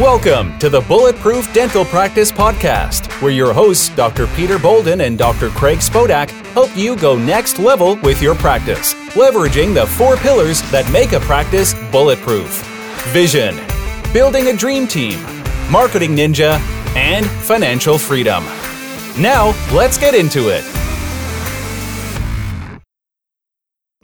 [0.00, 4.26] Welcome to the Bulletproof Dental Practice Podcast, where your hosts, Dr.
[4.26, 5.50] Peter Bolden and Dr.
[5.50, 10.90] Craig Spodak, help you go next level with your practice, leveraging the four pillars that
[10.90, 12.48] make a practice bulletproof
[13.12, 13.56] vision,
[14.12, 15.22] building a dream team,
[15.70, 16.58] marketing ninja,
[16.96, 18.42] and financial freedom.
[19.16, 20.64] Now, let's get into it.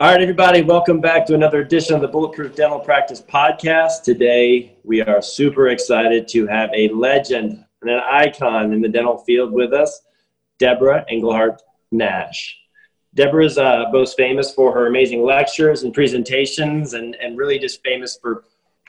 [0.00, 4.02] All right, everybody, welcome back to another edition of the Bulletproof Dental Practice Podcast.
[4.02, 9.18] Today, we are super excited to have a legend and an icon in the dental
[9.18, 10.00] field with us,
[10.58, 11.60] Deborah Engelhardt
[11.92, 12.56] Nash.
[13.12, 17.84] Deborah is uh, most famous for her amazing lectures and presentations, and, and really just
[17.84, 18.44] famous for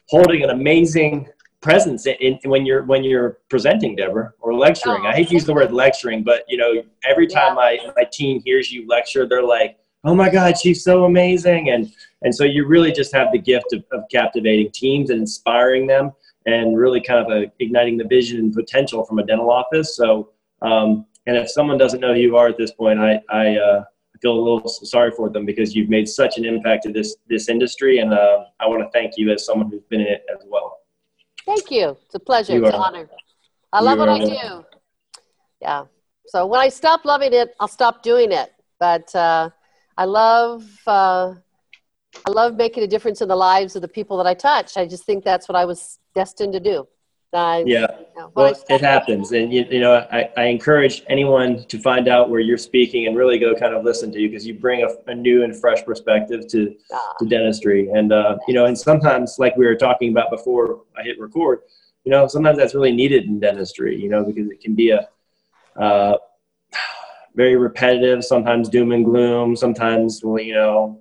[0.07, 1.27] holding an amazing
[1.59, 5.01] presence in, in, when you're when you're presenting, Deborah, or lecturing.
[5.05, 7.81] Oh, I hate to use the word lecturing, but you know, every time yeah.
[7.83, 11.69] my my team hears you lecture, they're like oh my God, she's so amazing.
[11.69, 15.87] And, and so you really just have the gift of, of captivating teams and inspiring
[15.87, 16.11] them
[16.45, 19.95] and really kind of a, igniting the vision and potential from a dental office.
[19.95, 20.29] So,
[20.61, 23.83] um, and if someone doesn't know who you are at this point, I, I uh,
[24.21, 27.47] feel a little sorry for them because you've made such an impact to this, this
[27.47, 27.99] industry.
[27.99, 30.79] And uh, I want to thank you as someone who's been in it as well.
[31.45, 31.97] Thank you.
[32.05, 32.53] It's a pleasure.
[32.53, 33.09] You it's are, an honor.
[33.71, 34.65] I love what I do.
[35.61, 35.85] Yeah.
[36.27, 38.51] So when I stop loving it, I'll stop doing it.
[38.79, 39.49] But uh,
[39.97, 41.33] I love uh,
[42.25, 44.77] I love making a difference in the lives of the people that I touch.
[44.77, 46.87] I just think that's what I was destined to do.
[47.33, 51.63] I, yeah, you know, well, it happens, and you, you know, I, I encourage anyone
[51.69, 54.45] to find out where you're speaking and really go kind of listen to you because
[54.45, 57.13] you bring a, a, new and fresh perspective to ah.
[57.19, 61.03] to dentistry, and uh, you know, and sometimes like we were talking about before I
[61.03, 61.61] hit record,
[62.03, 65.07] you know, sometimes that's really needed in dentistry, you know, because it can be a
[65.79, 66.17] uh,
[67.35, 70.99] very repetitive, sometimes doom and gloom, sometimes, well, you know,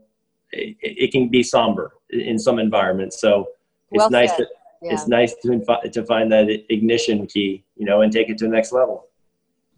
[0.53, 3.21] it, it can be somber in some environments.
[3.21, 3.49] So
[3.91, 4.49] it's well nice that
[4.83, 4.93] yeah.
[4.93, 8.51] it's nice to, to find that ignition key, you know, and take it to the
[8.51, 9.07] next level.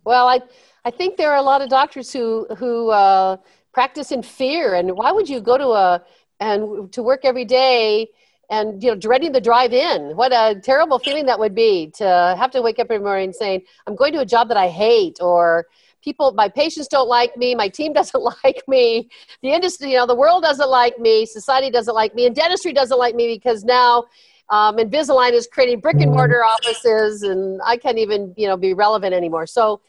[0.04, 0.40] Well, I,
[0.84, 3.36] I think there are a lot of doctors who, who uh,
[3.72, 4.74] practice in fear.
[4.74, 6.02] And why would you go to a,
[6.40, 8.08] and to work every day
[8.50, 12.04] and you know dreading the drive in what a terrible feeling that would be to
[12.38, 15.18] have to wake up every morning saying i'm going to a job that i hate
[15.20, 15.66] or
[16.02, 19.08] people my patients don't like me my team doesn't like me
[19.42, 22.72] the industry you know the world doesn't like me society doesn't like me and dentistry
[22.72, 24.04] doesn't like me because now
[24.48, 28.74] um, invisalign is creating brick and mortar offices and i can't even you know be
[28.74, 29.46] relevant anymore.
[29.46, 29.80] So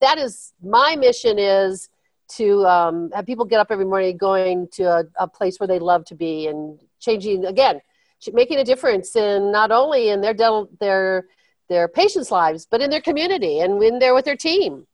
[0.00, 1.88] that is my mission is
[2.36, 5.78] to um, have people get up every morning going to a, a place where they
[5.78, 7.80] love to be and changing again
[8.32, 11.24] making a difference in not only in their dental their
[11.68, 14.86] their patients lives but in their community and in there with their team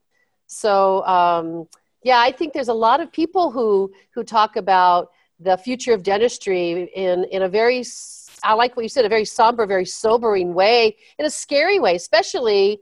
[0.47, 1.69] so um,
[2.03, 6.03] yeah, I think there's a lot of people who who talk about the future of
[6.03, 7.85] dentistry in in a very
[8.43, 11.97] I like what you said, a very somber, very sobering way, in a scary way,
[11.97, 12.81] especially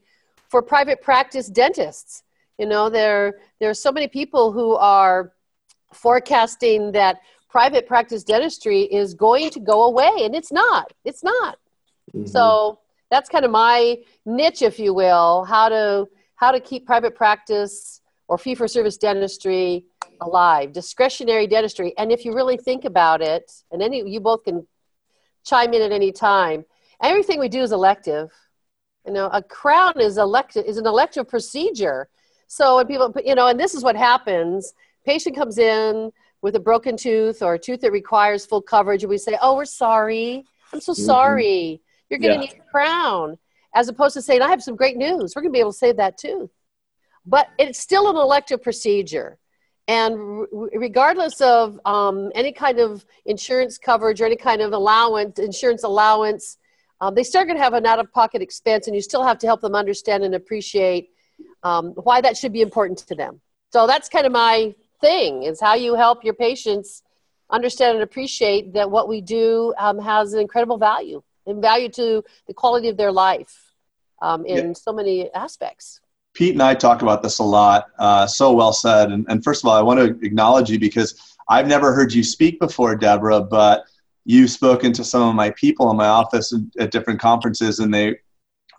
[0.49, 2.23] for private practice dentists.
[2.59, 5.33] You know, there there are so many people who are
[5.93, 10.93] forecasting that private practice dentistry is going to go away, and it's not.
[11.05, 11.59] It's not.
[12.15, 12.27] Mm-hmm.
[12.27, 17.15] So that's kind of my niche, if you will, how to how to keep private
[17.15, 19.85] practice or fee for service dentistry
[20.21, 21.93] alive, discretionary dentistry.
[21.99, 24.67] And if you really think about it, and any you both can
[25.45, 26.65] chime in at any time,
[27.03, 28.31] everything we do is elective.
[29.07, 32.09] You know, a crown is elective is an elective procedure.
[32.47, 34.73] So when people, you know, and this is what happens:
[35.05, 39.11] patient comes in with a broken tooth or a tooth that requires full coverage, and
[39.11, 40.45] we say, "Oh, we're sorry.
[40.73, 41.03] I'm so mm-hmm.
[41.03, 41.81] sorry.
[42.09, 42.53] You're going to yeah.
[42.53, 43.39] need a crown."
[43.75, 45.35] As opposed to saying, I have some great news.
[45.35, 46.51] We're going to be able to save that too.
[47.27, 49.39] But it's still an elective procedure.
[49.89, 55.85] And regardless of um, any kind of insurance coverage or any kind of allowance, insurance
[55.85, 56.59] allowance,
[57.01, 59.39] um, they still going to have an out of pocket expense, and you still have
[59.39, 61.11] to help them understand and appreciate
[61.63, 63.41] um, why that should be important to them.
[63.73, 67.03] So that's kind of my thing is how you help your patients
[67.51, 72.25] understand and appreciate that what we do um, has an incredible value and value to
[72.47, 73.64] the quality of their life
[74.25, 74.73] um, in yeah.
[74.73, 76.01] so many aspects.
[76.33, 77.87] Pete and I talk about this a lot.
[77.99, 79.13] Uh, so well said.
[79.13, 82.25] And, and first of all, I want to acknowledge you because I've never heard you
[82.25, 83.85] speak before, Deborah, but
[84.25, 88.17] you've spoken to some of my people in my office at different conferences, and they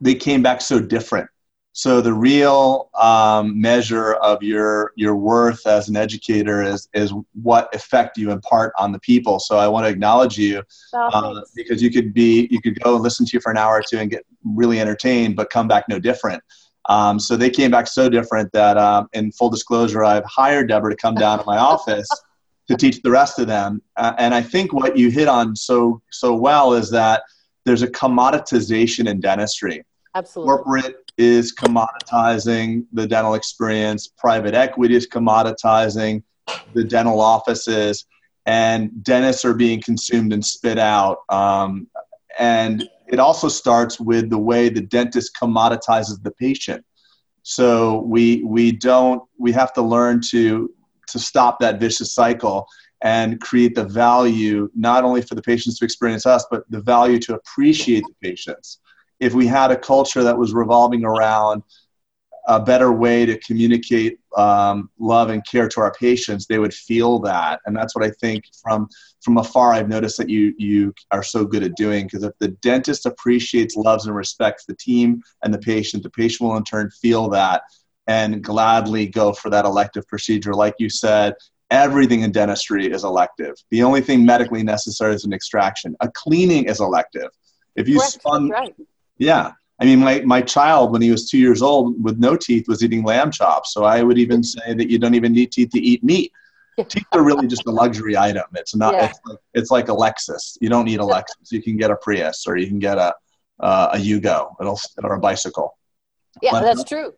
[0.02, 1.30] they came back so different.
[1.78, 7.74] So the real um, measure of your your worth as an educator is is what
[7.76, 9.40] effect you impart on the people.
[9.40, 10.64] So I want to acknowledge you
[10.94, 13.58] oh, uh, because you could be you could go and listen to you for an
[13.58, 16.42] hour or two and get really entertained, but come back no different.
[16.88, 20.92] Um, so they came back so different that, um, in full disclosure, I've hired Deborah
[20.92, 22.08] to come down to my office
[22.70, 23.82] to teach the rest of them.
[23.98, 27.24] Uh, and I think what you hit on so so well is that
[27.66, 29.84] there's a commoditization in dentistry.
[30.16, 30.54] Absolutely.
[30.54, 36.24] Corporate is commoditizing the dental experience, private equity is commoditizing
[36.74, 38.06] the dental offices,
[38.46, 41.20] and dentists are being consumed and spit out.
[41.30, 41.88] Um,
[42.38, 46.84] and it also starts with the way the dentist commoditizes the patient.
[47.44, 50.74] So we we don't we have to learn to
[51.10, 52.68] to stop that vicious cycle
[53.02, 57.20] and create the value not only for the patients to experience us, but the value
[57.20, 58.80] to appreciate the patients.
[59.20, 61.64] If we had a culture that was revolving around
[62.48, 67.20] a better way to communicate um, love and care to our patients, they would feel
[67.20, 68.88] that, and that's what I think from
[69.22, 69.74] from afar.
[69.74, 73.76] I've noticed that you you are so good at doing because if the dentist appreciates,
[73.76, 77.64] loves, and respects the team and the patient, the patient will in turn feel that
[78.08, 80.54] and gladly go for that elective procedure.
[80.54, 81.34] Like you said,
[81.72, 83.56] everything in dentistry is elective.
[83.72, 85.96] The only thing medically necessary is an extraction.
[86.02, 87.30] A cleaning is elective.
[87.76, 88.14] If you Correct.
[88.14, 88.76] spun, right.
[89.18, 89.52] Yeah.
[89.80, 92.82] I mean, my, my child, when he was two years old with no teeth, was
[92.84, 93.74] eating lamb chops.
[93.74, 96.32] So I would even say that you don't even need teeth to eat meat.
[96.90, 98.44] Teeth are really just a luxury item.
[98.54, 98.94] It's not.
[98.94, 99.06] Yeah.
[99.06, 100.58] It's, like, it's like a Lexus.
[100.60, 101.50] You don't need a Lexus.
[101.50, 103.14] You can get a Prius or you can get a
[103.62, 104.54] uh, a Yugo.
[104.60, 105.78] It'll or a bicycle.
[106.42, 107.14] Yeah, But- that's true.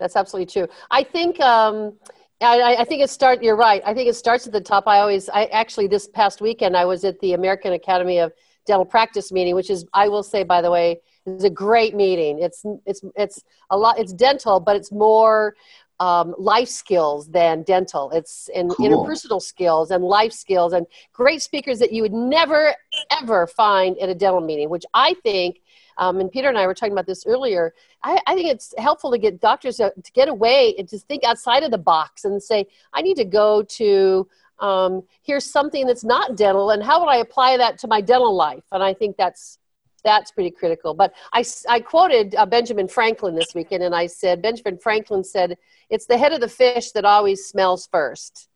[0.00, 0.68] That's absolutely true.
[0.90, 1.98] I think um,
[2.40, 3.42] I, I- I think it start.
[3.42, 3.82] You're right.
[3.84, 4.84] I think it starts at the top.
[4.86, 5.28] I always.
[5.28, 8.32] I actually this past weekend I was at the American Academy of
[8.66, 12.38] Dental Practice meeting, which is I will say by the way is a great meeting.
[12.40, 13.98] It's it's it's a lot.
[13.98, 15.56] It's dental, but it's more
[16.00, 18.10] um, life skills than dental.
[18.10, 18.88] It's in Cool.
[18.88, 22.74] interpersonal skills and life skills and great speakers that you would never
[23.22, 25.60] ever find at a dental meeting, which I think.
[25.96, 27.72] Um, and Peter and I were talking about this earlier.
[28.02, 31.22] I, I think it's helpful to get doctors to, to get away and to think
[31.22, 34.26] outside of the box and say, I need to go to
[34.58, 38.34] um, here's something that's not dental, and how would I apply that to my dental
[38.34, 38.62] life?
[38.72, 39.58] And I think that's
[40.04, 40.94] that's pretty critical.
[40.94, 45.56] But I, I quoted uh, Benjamin Franklin this weekend, and I said Benjamin Franklin said
[45.90, 48.48] it's the head of the fish that always smells first.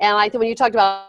[0.00, 1.08] And I think when you talked about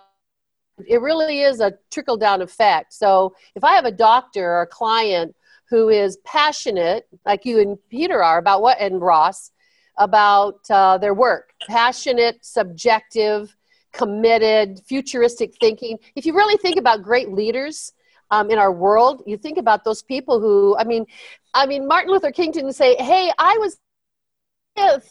[0.87, 2.93] it really is a trickle down effect.
[2.93, 5.35] So if I have a doctor or a client
[5.69, 9.51] who is passionate, like you and Peter are, about what, and Ross,
[9.97, 13.55] about uh, their work, passionate, subjective,
[13.91, 15.99] committed, futuristic thinking.
[16.15, 17.93] If you really think about great leaders
[18.31, 21.05] um, in our world, you think about those people who, I mean,
[21.53, 23.77] I mean, Martin Luther King didn't say, "Hey, I was."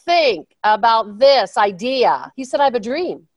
[0.03, 2.29] Think about this idea.
[2.35, 3.29] He said, "I have a dream."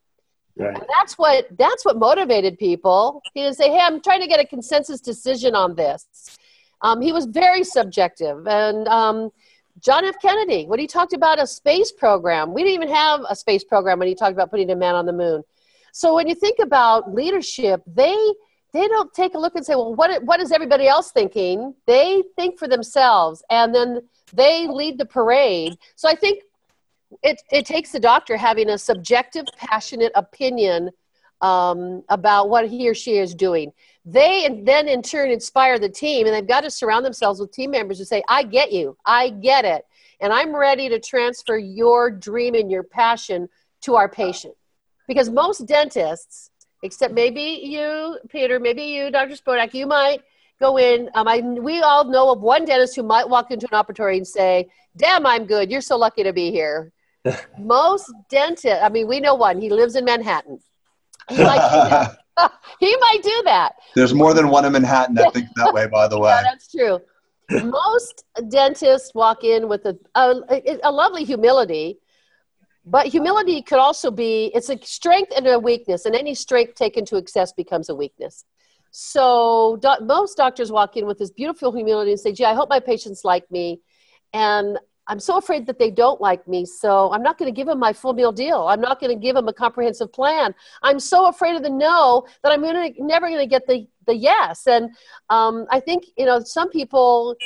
[0.57, 0.75] Right.
[0.77, 3.23] And that's what that's what motivated people.
[3.33, 6.05] He didn't say, "Hey, I'm trying to get a consensus decision on this."
[6.81, 9.31] Um, he was very subjective, and um,
[9.81, 10.17] John F.
[10.21, 13.99] Kennedy, when he talked about a space program, we didn't even have a space program
[13.99, 15.43] when he talked about putting a man on the moon.
[15.93, 18.17] So when you think about leadership, they
[18.77, 22.23] they don't take a look and say, "Well, what what is everybody else thinking?" They
[22.37, 24.03] think for themselves, and then
[24.33, 25.79] they lead the parade.
[25.95, 26.43] So I think
[27.23, 30.91] it, it takes the doctor having a subjective, passionate opinion
[31.41, 33.73] um, about what he or she is doing.
[34.05, 37.71] They then in turn inspire the team, and they've got to surround themselves with team
[37.71, 39.85] members who say, I get you, I get it,
[40.21, 43.49] and I'm ready to transfer your dream and your passion
[43.83, 44.55] to our patient.
[45.09, 46.51] Because most dentists,
[46.83, 49.35] except maybe you, Peter, maybe you, Dr.
[49.35, 50.23] Spodak, you might
[50.61, 51.11] go in.
[51.15, 54.27] Um, I, we all know of one dentist who might walk into an operatory and
[54.27, 55.71] say, Damn, I'm good.
[55.71, 56.91] You're so lucky to be here.
[57.59, 59.61] Most dentists, I mean, we know one.
[59.61, 60.59] He lives in Manhattan.
[61.29, 62.19] He might do that.
[62.81, 63.75] he might do that.
[63.95, 66.31] There's more than one in Manhattan that thinks that way, by the way.
[66.31, 67.01] Yeah, that's true.
[67.51, 71.99] Most dentists walk in with a, a, a lovely humility,
[72.87, 77.05] but humility could also be it's a strength and a weakness, and any strength taken
[77.07, 78.45] to excess becomes a weakness.
[78.93, 82.71] So do, most doctors walk in with this beautiful humility and say, "Gee, I hope
[82.71, 83.81] my patients like me,"
[84.33, 84.79] and
[85.09, 87.79] I'm so afraid that they don't like me, so I'm not going to give them
[87.79, 88.67] my full meal deal.
[88.67, 90.55] I'm not going to give them a comprehensive plan.
[90.83, 94.17] I'm so afraid of the no that I'm gonna, never going to get the, the
[94.17, 94.67] yes.
[94.67, 94.91] And
[95.31, 97.37] um, I think, you know, some people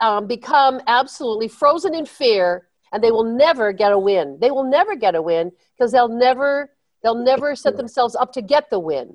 [0.00, 4.38] um, become absolutely frozen in fear and they will never get a win.
[4.40, 6.70] They will never get a win because they'll never,
[7.02, 9.14] they'll never set themselves up to get the win.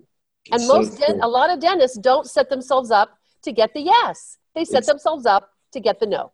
[0.51, 1.17] And It's most, true.
[1.19, 4.37] a lot of dentists don't set themselves up to get the yes.
[4.53, 6.31] They set It's- themselves up to get the no.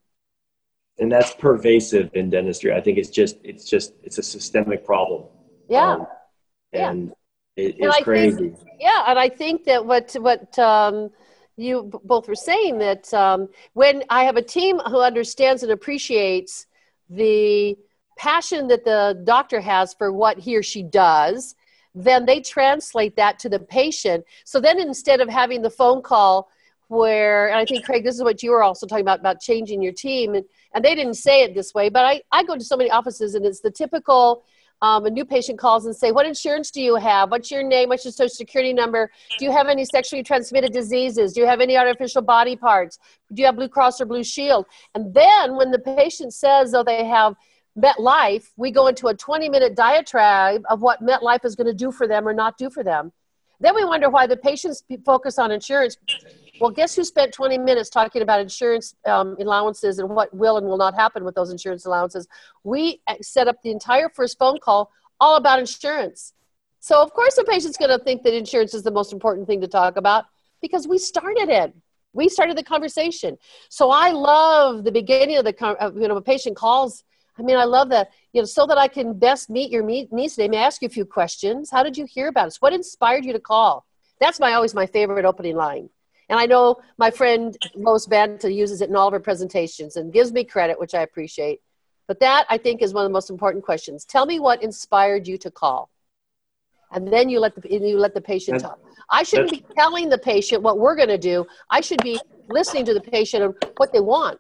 [1.00, 2.74] and that's pervasive in dentistry.
[2.74, 5.22] I think it's just it's just it's a systemic problem.
[5.70, 5.92] Yeah.
[5.94, 6.08] Um,
[6.74, 6.89] Yeah.
[6.92, 8.56] and I it's think- crazy.
[8.80, 11.12] Yeah, and I think that what what um,
[11.56, 11.74] you
[12.04, 16.66] both were saying that um, when I have a team who understands and appreciates
[17.10, 17.78] the
[18.18, 21.56] passion that the doctor has for what he or she does,
[21.94, 24.26] then they translate that to the patient.
[24.44, 26.50] So then instead of having the phone call
[26.90, 29.82] where, and I think Craig, this is what you were also talking about about changing
[29.82, 32.64] your team, and, and they didn't say it this way, but I, I go to
[32.64, 34.44] so many offices and it's the typical
[34.81, 37.31] um, a new patient calls and say, "What insurance do you have?
[37.31, 37.89] What's your name?
[37.89, 39.10] What's your social security number?
[39.38, 41.34] Do you have any sexually transmitted diseases?
[41.34, 43.00] Do you have any artificial body parts?
[43.34, 44.65] Do you have Blue Cross or Blue Shield?"
[44.96, 47.36] And then when the patient says, "Oh, they have,"
[47.77, 51.91] MetLife, we go into a 20 minute diatribe of what MetLife is going to do
[51.91, 53.12] for them or not do for them.
[53.60, 55.98] Then we wonder why the patients focus on insurance.
[56.60, 60.66] Well, guess who spent 20 minutes talking about insurance um, allowances and what will and
[60.66, 62.28] will not happen with those insurance allowances?
[62.64, 66.34] We uh, set up the entire first phone call all about insurance.
[66.80, 69.62] So, of course, the patient's going to think that insurance is the most important thing
[69.62, 70.26] to talk about
[70.62, 71.74] because we started it.
[72.14, 73.38] We started the conversation.
[73.70, 77.04] So, I love the beginning of the, you know, a patient calls
[77.40, 78.10] I mean, I love that.
[78.34, 80.88] You know, so that I can best meet your needs today, may I ask you
[80.88, 81.70] a few questions?
[81.70, 82.62] How did you hear about us?
[82.62, 83.86] What inspired you to call?
[84.20, 85.90] That's my always my favorite opening line.
[86.29, 90.12] And I know my friend Lois Banta uses it in all of her presentations and
[90.12, 91.62] gives me credit, which I appreciate.
[92.07, 94.05] But that I think is one of the most important questions.
[94.05, 95.89] Tell me what inspired you to call,
[96.91, 98.79] and then you let the you let the patient talk.
[99.10, 101.46] I shouldn't be telling the patient what we're going to do.
[101.69, 102.19] I should be
[102.50, 104.39] listening to the patient and what they want.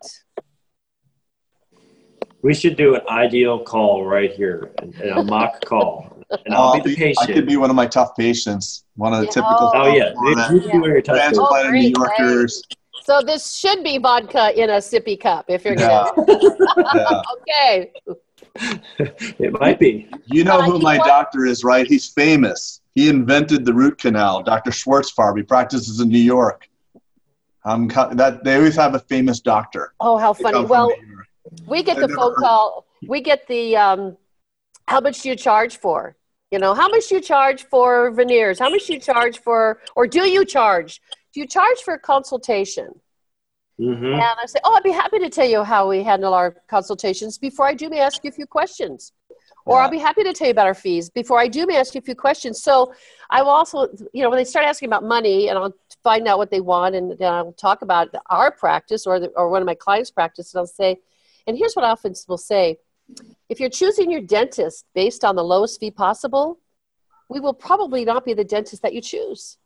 [2.41, 6.23] We should do an ideal call right here, and, a mock call.
[6.45, 7.29] And I'll be the patient.
[7.29, 8.83] I could be one of my tough patients.
[8.95, 9.31] One of the yeah.
[9.31, 9.71] typical.
[9.73, 10.51] Oh, yeah.
[10.51, 12.63] You can be your tough Transplanted oh, New Yorkers.
[13.03, 16.11] So this should be vodka in a sippy cup if you're gonna.
[16.27, 17.21] yeah.
[17.39, 17.91] okay.
[19.39, 20.09] it might be.
[20.25, 21.87] You know who my doctor is, right?
[21.87, 22.81] He's famous.
[22.95, 24.43] He invented the root canal.
[24.43, 24.71] Dr.
[24.71, 25.37] Schwartzfarb.
[25.37, 26.67] He practices in New York.
[27.63, 29.93] Um, that they always have a famous doctor.
[29.99, 30.65] Oh, how funny!
[30.65, 30.93] Well,
[31.67, 32.85] we get the phone call.
[33.07, 34.17] We get the um,
[34.87, 36.15] how much do you charge for?
[36.51, 38.59] You know, how much do you charge for veneers?
[38.59, 41.01] How much do you charge for, or do you charge?
[41.33, 43.01] Do you charge for a consultation?
[43.79, 44.05] Mm-hmm.
[44.05, 47.37] And I say, oh, I'd be happy to tell you how we handle our consultations.
[47.37, 49.11] Before I do, may I ask you a few questions?
[49.65, 51.09] Or I'll be happy to tell you about our fees.
[51.09, 52.63] Before I do, may I ask you a few questions?
[52.63, 52.93] So
[53.29, 56.37] I will also, you know, when they start asking about money, and I'll find out
[56.37, 59.65] what they want, and then I'll talk about our practice or the, or one of
[59.65, 61.01] my clients' practice, and I'll say,
[61.47, 62.77] and here's what I often will say
[63.49, 66.59] if you're choosing your dentist based on the lowest fee possible,
[67.29, 69.57] we will probably not be the dentist that you choose.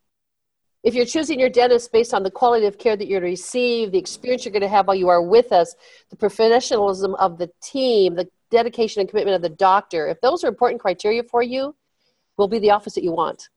[0.83, 3.33] If you're choosing your dentist based on the quality of care that you're going to
[3.33, 5.75] receive, the experience you're going to have while you are with us,
[6.09, 10.47] the professionalism of the team, the dedication and commitment of the doctor, if those are
[10.47, 11.75] important criteria for you,
[12.37, 13.49] will be the office that you want.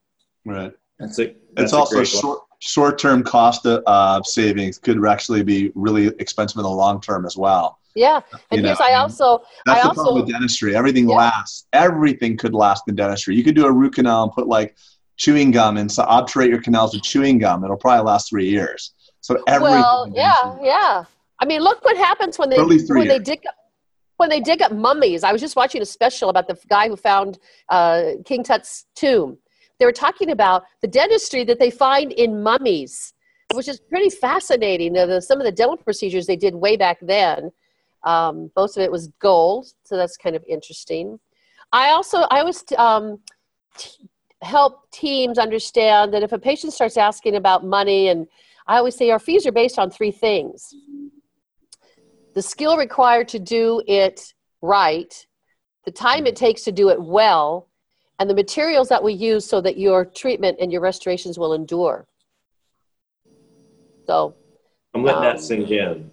[0.44, 0.72] Right.
[0.98, 1.42] That's it.
[1.56, 6.68] It's also short, short-term cost of uh, savings could actually be really expensive in the
[6.68, 7.78] long term as well.
[7.94, 10.74] Yeah, and you yes, know, I also that's I the also, problem with dentistry.
[10.74, 11.16] Everything yeah.
[11.16, 11.66] lasts.
[11.72, 13.36] Everything could last in dentistry.
[13.36, 14.76] You could do a root canal and put like
[15.16, 17.62] chewing gum and so obturate your canals with chewing gum.
[17.62, 18.94] It'll probably last three years.
[19.20, 19.80] So everything.
[19.80, 21.04] Well, yeah, yeah.
[21.38, 22.88] I mean, look what happens when they when years.
[22.88, 23.54] they dig up
[24.16, 25.22] when they dig up mummies.
[25.22, 29.38] I was just watching a special about the guy who found uh, King Tut's tomb.
[29.78, 33.12] They were talking about the dentistry that they find in mummies,
[33.52, 34.94] which is pretty fascinating.
[35.20, 37.50] Some of the dental procedures they did way back then
[38.04, 41.18] um, most of it was gold, so that's kind of interesting.
[41.72, 43.18] I also I always um,
[43.76, 44.08] t-
[44.42, 48.26] help teams understand that if a patient starts asking about money, and
[48.66, 50.74] I always say our fees are based on three things:
[52.34, 55.26] the skill required to do it right,
[55.84, 57.68] the time it takes to do it well,
[58.18, 62.06] and the materials that we use so that your treatment and your restorations will endure.
[64.06, 64.34] So,
[64.94, 66.10] I'm letting um, that sink in.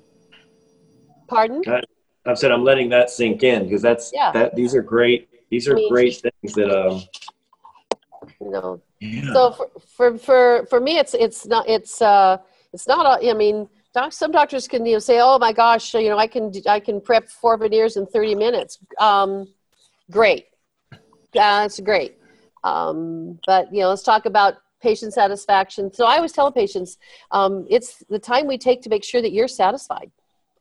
[1.28, 1.62] Pardon?
[1.68, 1.82] I,
[2.26, 4.32] have said I'm letting that sink in because that's yeah.
[4.32, 4.56] that.
[4.56, 5.30] These are great.
[5.50, 7.04] These are I mean, great things that um.
[8.40, 8.82] You know.
[9.00, 9.34] Yeah.
[9.34, 12.38] So for, for for for me, it's it's not it's uh
[12.74, 13.24] it's not.
[13.24, 16.18] A, I mean, doc, some doctors can you know say, oh my gosh, you know,
[16.18, 18.80] I can I can prep four veneers in 30 minutes.
[19.00, 19.48] Um,
[20.10, 20.48] great.
[21.34, 22.18] That's great.
[22.64, 25.94] Um, but you know, let's talk about patient satisfaction.
[25.94, 26.98] So I always tell patients,
[27.32, 30.12] um, it's the time we take to make sure that you're satisfied.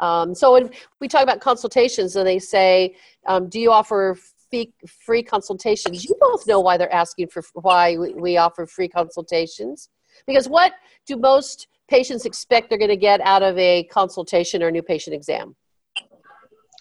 [0.01, 2.97] Um, so when we talk about consultations and they say,
[3.27, 4.17] um, do you offer
[4.51, 6.05] fee, free consultations?
[6.05, 9.91] You both know why they're asking for why we, we offer free consultations.
[10.27, 10.73] Because what
[11.07, 14.83] do most patients expect they're going to get out of a consultation or a new
[14.83, 15.55] patient exam?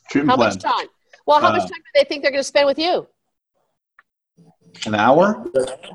[0.10, 0.50] Treatment how plan.
[0.50, 0.88] much time?
[1.26, 3.08] Well, how uh, much time do they think they're going to spend with you?
[4.86, 5.46] An hour?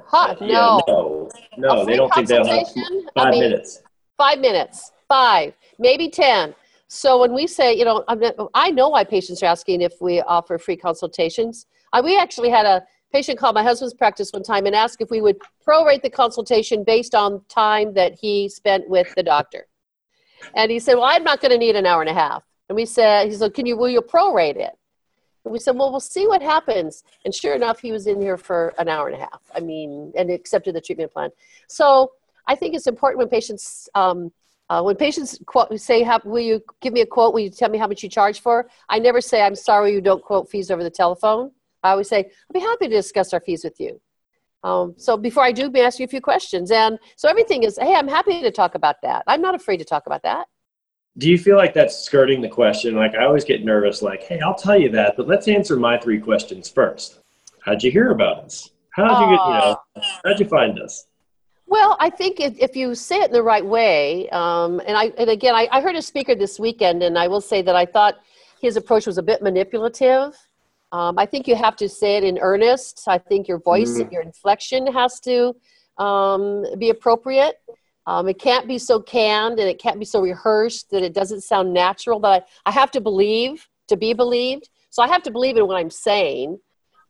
[0.07, 0.47] Huh, no.
[0.47, 3.83] Yeah, no, no they don't think they'll have five I mean, minutes.
[4.17, 6.55] Five minutes, five, maybe 10.
[6.89, 8.05] So when we say, you know,
[8.55, 11.67] I know why patients are asking if we offer free consultations.
[11.93, 15.11] Uh, we actually had a patient call my husband's practice one time and asked if
[15.11, 19.67] we would prorate the consultation based on time that he spent with the doctor.
[20.55, 22.43] And he said, Well, I'm not going to need an hour and a half.
[22.69, 24.73] And we said, He said, Can you, will you prorate it?
[25.45, 27.05] We said, Well, we'll see what happens.
[27.25, 29.43] And sure enough, he was in here for an hour and a half.
[29.55, 31.31] I mean, and accepted the treatment plan.
[31.69, 32.13] So
[32.47, 34.33] I think it's important when patients, um,
[34.71, 37.35] uh, when patients quote, say, how, Will you give me a quote?
[37.35, 38.69] Will you tell me how much you charge for?
[38.89, 41.51] I never say, I'm sorry you don't quote fees over the telephone.
[41.83, 44.01] I always say, I'll be happy to discuss our fees with you.
[44.65, 46.71] Um, so before I do, I ask you a few questions.
[46.71, 49.23] And so everything is, hey, I'm happy to talk about that.
[49.27, 50.47] I'm not afraid to talk about that.
[51.17, 52.97] Do you feel like that's skirting the question?
[52.97, 55.97] Like I always get nervous, like, hey, I'll tell you that, but let's answer my
[55.97, 57.21] three questions first.
[57.61, 58.71] How'd you hear about us?
[58.91, 59.77] How'd you get, you know,
[60.25, 61.07] how'd you find us?
[61.67, 65.13] Well, I think if, if you say it in the right way, um, and I
[65.17, 67.87] and again, I, I heard a speaker this weekend, and I will say that I
[67.87, 68.17] thought
[68.61, 70.37] his approach was a bit manipulative.
[70.93, 73.05] Um, I think you have to say it in earnest.
[73.09, 74.13] I think your voice, mm.
[74.13, 75.55] your inflection has to
[75.99, 77.57] um, be appropriate.
[78.07, 81.43] Um, it can't be so canned and it can't be so rehearsed that it doesn't
[81.43, 82.19] sound natural.
[82.19, 84.69] But I, I have to believe to be believed.
[84.91, 86.59] So I have to believe in what I'm saying.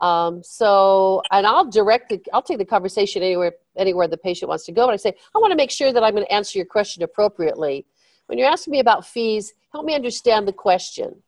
[0.01, 4.67] Um, so, and I'll direct the, I'll take the conversation anywhere, anywhere the patient wants
[4.67, 4.85] to go.
[4.85, 7.03] And I say, I want to make sure that I'm going to answer your question
[7.03, 7.87] appropriately.
[8.27, 11.23] When you're asking me about fees, help me understand the question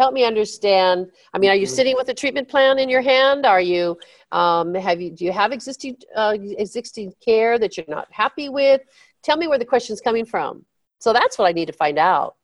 [0.00, 0.96] help me understand
[1.34, 1.78] i mean are you mm-hmm.
[1.78, 3.46] sitting with a treatment plan in your hand?
[3.46, 3.98] Are you
[4.32, 8.80] um, have you do you have existing uh, existing care that you're not happy with?
[9.22, 10.64] Tell me where the question's coming from.
[10.98, 12.36] So that's what i need to find out.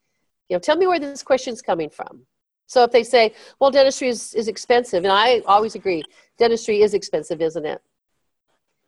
[0.48, 2.14] You know tell me where this question's coming from.
[2.66, 6.02] So if they say well dentistry is, is expensive and i always agree
[6.38, 7.80] dentistry is expensive isn't it?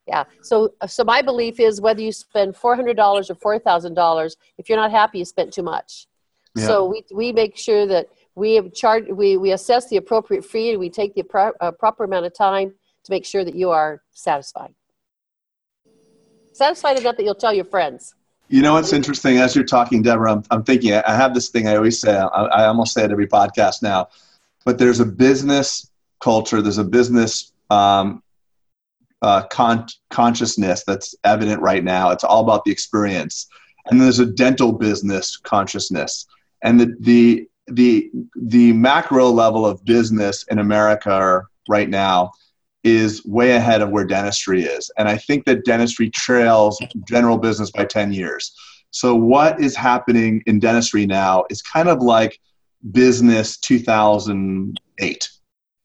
[0.06, 0.24] Yeah.
[0.42, 0.54] So
[0.86, 5.24] so my belief is whether you spend $400 or $4000 if you're not happy you
[5.24, 6.06] spent too much.
[6.54, 6.66] Yeah.
[6.66, 8.08] so we, we make sure that
[8.38, 12.04] we charge, we, we assess the appropriate fee and we take the pro, uh, proper
[12.04, 12.72] amount of time
[13.04, 14.72] to make sure that you are satisfied.
[16.52, 18.14] Satisfied enough that you'll tell your friends.
[18.48, 19.38] You know what's interesting?
[19.38, 22.26] As you're talking, Deborah, I'm, I'm thinking, I have this thing I always say, I,
[22.26, 24.08] I almost say it every podcast now,
[24.64, 28.22] but there's a business culture, there's a business um,
[29.20, 32.10] uh, con- consciousness that's evident right now.
[32.10, 33.48] It's all about the experience.
[33.86, 36.26] And there's a dental business consciousness.
[36.62, 42.30] And the, the the the macro level of business in America right now
[42.84, 47.70] is way ahead of where dentistry is, and I think that dentistry trails general business
[47.70, 48.54] by ten years.
[48.90, 52.38] So what is happening in dentistry now is kind of like
[52.92, 55.30] business 2008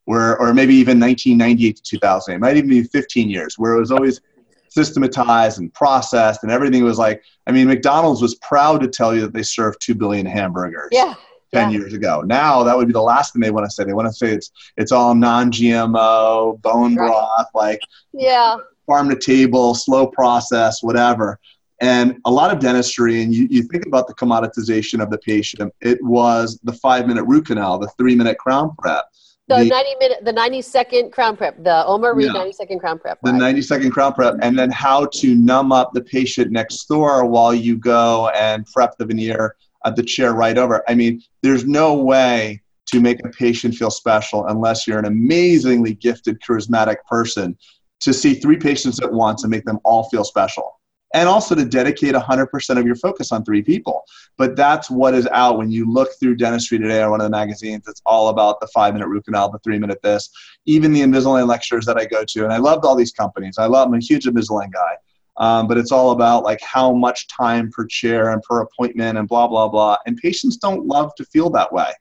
[0.05, 3.79] where or maybe even 1998 to 2008 it might even be 15 years where it
[3.79, 4.21] was always
[4.69, 9.21] systematized and processed and everything was like i mean mcdonald's was proud to tell you
[9.21, 10.89] that they serve 2 billion hamburgers.
[10.91, 11.15] Yeah
[11.53, 11.77] 10 yeah.
[11.77, 12.21] years ago.
[12.21, 13.83] Now that would be the last thing they want to say.
[13.83, 17.07] They want to say it's it's all non-GMO, bone right.
[17.07, 21.39] broth, like yeah, farm to table, slow process, whatever.
[21.81, 25.73] And a lot of dentistry, and you, you think about the commoditization of the patient,
[25.81, 29.05] it was the five minute root canal, the three minute crown prep.
[29.49, 32.79] The, the 90 minute, the 90 second crown prep, the Omer Reed yeah, 90 second
[32.79, 33.19] crown prep.
[33.21, 33.33] Right?
[33.33, 37.25] The 90 second crown prep, and then how to numb up the patient next door
[37.25, 40.83] while you go and prep the veneer at the chair right over.
[40.87, 45.95] I mean, there's no way to make a patient feel special unless you're an amazingly
[45.95, 47.57] gifted, charismatic person
[48.01, 50.79] to see three patients at once and make them all feel special.
[51.15, 54.03] And also to dedicate 100% of your focus on three people.
[54.37, 57.29] But that's what is out when you look through dentistry today or one of the
[57.29, 57.87] magazines.
[57.87, 60.29] It's all about the five minute root canal, the three minute this,
[60.65, 62.43] even the Invisalign lectures that I go to.
[62.43, 63.59] And I loved all these companies.
[63.59, 64.95] I love, I'm a huge Invisalign guy.
[65.37, 69.27] Um, but it's all about like how much time per chair and per appointment and
[69.27, 69.97] blah blah blah.
[70.05, 71.91] And patients don't love to feel that way.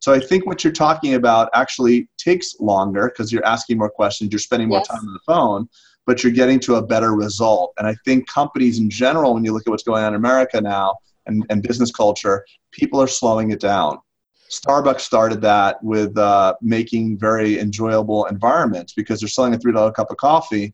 [0.00, 4.30] So i think what you're talking about actually takes longer because you're asking more questions
[4.30, 4.88] you're spending more yes.
[4.88, 5.68] time on the phone
[6.06, 7.74] but you're getting to a better result.
[7.78, 10.60] And i think companies in general when you look at what's going on in america
[10.60, 10.94] now
[11.26, 13.98] and, and business culture people are slowing it down.
[14.50, 19.92] Starbucks started that with uh, making very enjoyable environments because they're selling a three dollar
[19.92, 20.72] cup of coffee,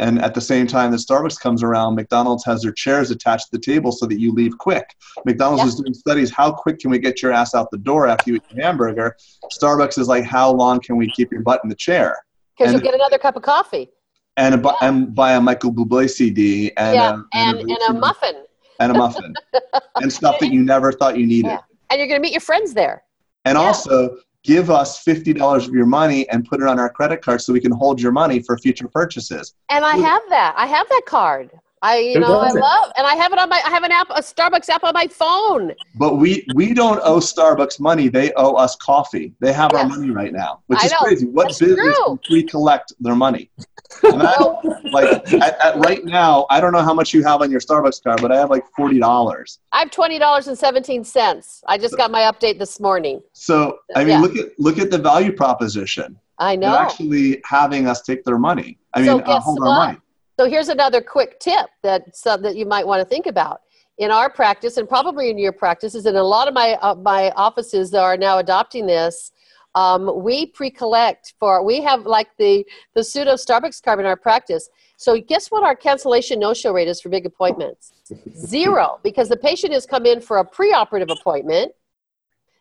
[0.00, 3.52] and at the same time that Starbucks comes around, McDonald's has their chairs attached to
[3.52, 4.96] the table so that you leave quick.
[5.26, 8.30] McDonald's is doing studies how quick can we get your ass out the door after
[8.30, 9.14] you eat your hamburger?
[9.52, 12.16] Starbucks is like how long can we keep your butt in the chair?
[12.56, 13.90] Because you'll get another cup of coffee.
[14.38, 14.88] And, a, yeah.
[14.88, 17.10] and buy a Michael Bublé CD and, yeah.
[17.10, 18.44] a, and, and, a, and a muffin.
[18.80, 19.34] And a muffin.
[19.96, 21.48] and stuff that you never thought you needed.
[21.48, 21.60] Yeah.
[21.90, 23.04] And you're going to meet your friends there.
[23.44, 27.40] And also, give us $50 of your money and put it on our credit card
[27.40, 29.54] so we can hold your money for future purchases.
[29.68, 30.54] And I have that.
[30.56, 31.50] I have that card.
[31.82, 33.92] I you Who know I love and I have it on my I have an
[33.92, 35.72] app a Starbucks app on my phone.
[35.94, 39.32] But we we don't owe Starbucks money; they owe us coffee.
[39.40, 40.98] They have our money right now, which I is know.
[40.98, 41.26] crazy.
[41.26, 43.50] What That's business can pre-collect their money?
[44.04, 44.54] And I-
[44.92, 45.08] like
[45.42, 48.20] at, at right now, I don't know how much you have on your Starbucks card,
[48.22, 49.58] but I have like forty dollars.
[49.72, 51.62] I have twenty dollars and seventeen cents.
[51.66, 53.20] I just got my update this morning.
[53.32, 54.20] So I mean, Yeah.
[54.20, 56.18] look at look at the value proposition.
[56.38, 56.78] I They're know.
[56.78, 58.78] actually having us take their money.
[58.94, 59.86] I So mean, uh, hold our what?
[59.86, 59.98] money.
[60.40, 63.60] So here's another quick tip that so that you might want to think about.
[63.98, 67.30] In our practice, and probably in your practices, and a lot of my uh, my
[67.32, 69.32] offices are now adopting this.
[69.74, 74.70] Um, we pre-collect for we have like the the pseudo Starbucks card in our practice.
[74.96, 77.92] So guess what our cancellation no-show rate is for big appointments?
[78.34, 81.72] Zero, because the patient has come in for a pre-operative appointment,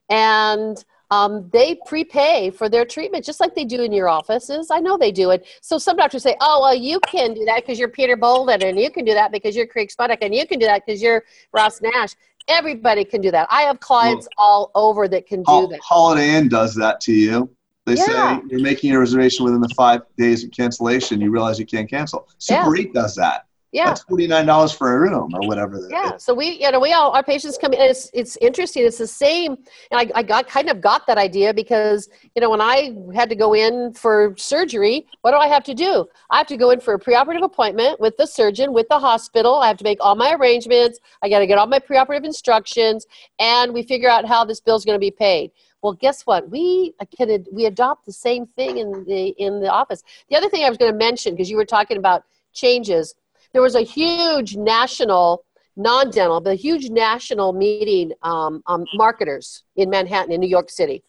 [0.09, 4.69] and um, they prepay for their treatment just like they do in your offices.
[4.72, 5.48] I know they do it.
[5.62, 8.80] So some doctors say, "Oh, well, you can do that because you're Peter Bolden, and
[8.80, 11.24] you can do that because you're Craig Spodak, and you can do that because you're
[11.54, 12.12] Ross Nash."
[12.48, 13.48] Everybody can do that.
[13.52, 15.80] I have clients all over that can do Hol- that.
[15.82, 17.50] Holiday Inn does that to you.
[17.86, 18.38] They Yeah.
[18.39, 21.22] say you're making a reservation within the five days of cancellation.
[21.22, 22.28] You realize you can't cancel.
[22.38, 23.45] Super 8 does that.
[23.71, 23.86] Yeah.
[23.86, 25.79] That's forty nine dollars for a room or whatever.
[25.79, 26.23] that Yeah, is.
[26.23, 27.79] so we, you know, we all our patients come in.
[27.82, 28.84] It's it's interesting.
[28.84, 29.58] It's the same,
[29.91, 33.29] and I, I got kind of got that idea because you know when I had
[33.29, 36.08] to go in for surgery, what do I have to do?
[36.32, 39.55] I have to go in for a preoperative appointment with the surgeon, with the hospital.
[39.55, 40.99] I have to make all my arrangements.
[41.21, 43.05] I got to get all my preoperative instructions,
[43.38, 45.51] and we figure out how this bill's going to be paid.
[45.84, 46.49] Well, guess what?
[46.49, 50.01] We can we adopt the same thing in the in the office.
[50.32, 53.13] The other thing I was going to mention because you were talking about changes
[53.53, 59.89] there was a huge national non-dental but a huge national meeting um, um, marketers in
[59.89, 61.03] manhattan in new york city.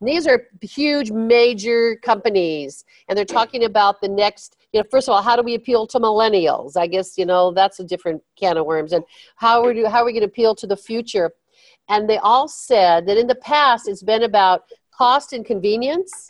[0.00, 5.08] And these are huge major companies and they're talking about the next you know first
[5.08, 6.76] of all how do we appeal to millennials?
[6.76, 8.92] I guess you know that's a different can of worms.
[8.92, 9.04] And
[9.36, 11.32] how are we, how are we going to appeal to the future?
[11.88, 16.28] And they all said that in the past it's been about cost and convenience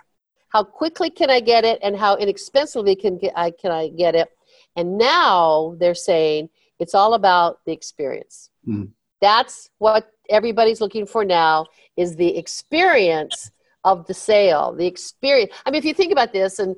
[0.49, 4.29] how quickly can i get it and how inexpensively can, I, can i get it
[4.77, 8.51] and now they're saying it's all about the experience.
[8.65, 8.85] Hmm.
[9.21, 13.51] That's what everybody's looking for now is the experience
[13.85, 15.53] of the sale, the experience.
[15.65, 16.77] I mean, if you think about this, and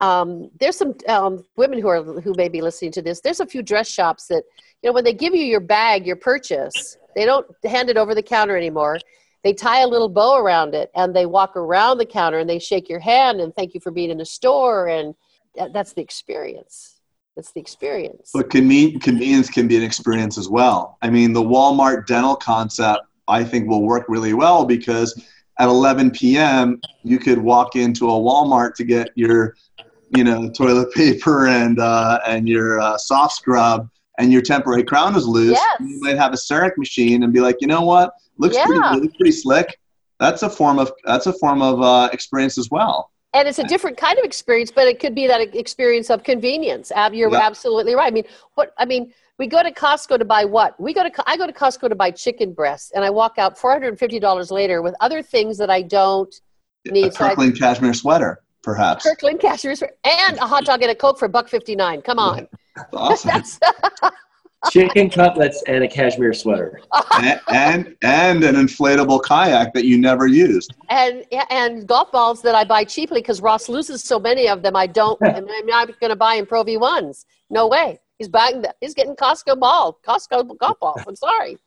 [0.00, 3.20] um, there's some um, women who are who may be listening to this.
[3.20, 4.42] There's a few dress shops that
[4.82, 8.14] you know when they give you your bag, your purchase, they don't hand it over
[8.14, 8.98] the counter anymore.
[9.42, 12.58] They tie a little bow around it and they walk around the counter and they
[12.58, 15.14] shake your hand and thank you for being in the store and
[15.72, 16.93] that's the experience.
[17.36, 18.30] That's the experience.
[18.32, 20.98] But conven- convenience can be an experience as well.
[21.02, 25.20] I mean, the Walmart dental concept, I think, will work really well because
[25.58, 29.56] at 11 p.m., you could walk into a Walmart to get your,
[30.16, 35.16] you know, toilet paper and uh, and your uh, soft scrub, and your temporary crown
[35.16, 35.52] is loose.
[35.52, 35.76] Yes.
[35.80, 38.92] You might have a CEREC machine and be like, you know what, looks pretty, Yeah.
[38.92, 39.78] looks pretty slick.
[40.20, 43.10] That's a form of that's a form of uh, experience as well.
[43.34, 46.90] And it's a different kind of experience, but it could be that experience of convenience.
[46.92, 47.40] Ab- You're Yeah.
[47.42, 48.06] absolutely right.
[48.06, 50.78] I mean, what I mean, we go to Costco to buy what?
[50.80, 53.58] We go to I go to Costco to buy chicken breasts, and I walk out
[53.58, 56.32] four hundred and fifty dollars later with other things that I don't
[56.86, 57.12] A need.
[57.14, 59.04] So I- cashmere sweater, perhaps.
[59.04, 62.00] Kirkland cashiers and a hot dog and a coke for buck fifty nine.
[62.02, 62.46] Come on,
[62.92, 63.30] Awesome.
[63.34, 63.58] that's
[64.70, 66.80] Chicken cutlets and a cashmere sweater.
[67.22, 70.74] and, and and an inflatable kayak that you never used.
[70.90, 74.76] and and golf balls that I buy cheaply because Ross loses so many of them.
[74.76, 75.20] I don't.
[75.24, 77.26] I'm not going to buy him Pro V ones.
[77.50, 78.00] No way.
[78.18, 78.62] He's buying.
[78.62, 81.02] The, he's getting Costco ball, Costco golf balls.
[81.06, 81.58] I'm sorry.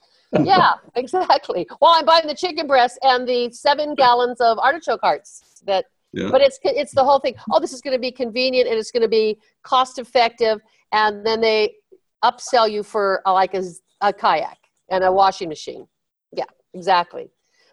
[0.44, 1.68] Yeah, exactly.
[1.82, 5.62] Well, I'm buying the chicken breast and the seven gallons of artichoke hearts.
[5.66, 6.30] That, Yeah.
[6.32, 7.36] but it's it's the whole thing.
[7.52, 11.26] Oh, this is going to be convenient and it's going to be cost effective, and
[11.26, 11.76] then they
[12.24, 13.64] upsell you for uh, like a,
[14.02, 14.58] a kayak
[14.90, 15.88] and a washing machine.
[16.32, 17.30] Yeah, exactly.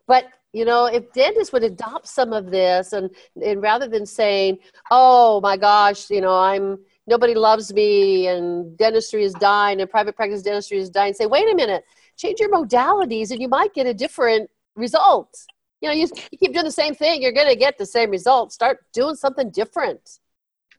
[0.07, 3.11] But you know, if dentists would adopt some of this, and
[3.44, 4.59] and rather than saying,
[4.90, 10.14] "Oh my gosh, you know, I'm nobody loves me, and dentistry is dying, and private
[10.14, 11.85] practice dentistry is dying," say, "Wait a minute,
[12.16, 15.35] change your modalities, and you might get a different result."
[15.80, 18.09] You know, you, you keep doing the same thing, you're going to get the same
[18.11, 18.52] result.
[18.52, 20.18] Start doing something different.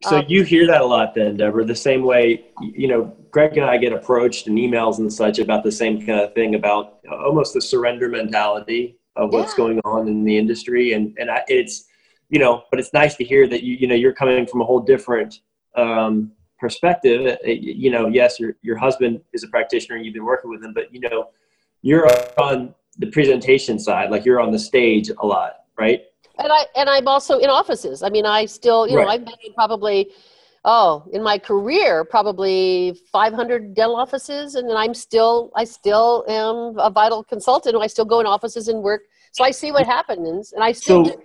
[0.09, 3.57] So Um, you hear that a lot then, Deborah, the same way, you know, Greg
[3.57, 6.99] and I get approached in emails and such about the same kind of thing about
[7.09, 9.63] almost the surrender mentality of what's Yeah.
[9.63, 10.93] going on in the industry.
[10.93, 11.85] And, and I, it's,
[12.29, 14.65] you know, but it's nice to hear that you, you know, you're coming from a
[14.65, 15.41] whole different
[15.75, 17.19] um, perspective.
[17.25, 20.63] Uh, You know, yes, your, your husband is a practitioner and you've been working with
[20.63, 21.29] him, but you know,
[21.81, 22.07] you're
[22.39, 26.03] on the presentation side, like you're on the stage a lot, right?
[26.39, 28.03] And I and I'm also in offices.
[28.03, 30.11] I mean, I still, you know, I've been in probably
[30.65, 36.89] oh, in my career, probably 500 dental offices, and I'm still, I still am a
[36.89, 37.75] vital consultant.
[37.79, 41.05] I still go in offices and work, so I see what happens, and I still
[41.05, 41.21] So- do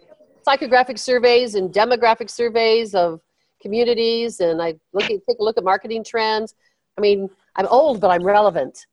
[0.46, 3.20] psychographic surveys and demographic surveys of
[3.61, 6.55] communities, and I look at, take a look at marketing trends.
[6.96, 8.87] I mean, I'm old, but I'm relevant.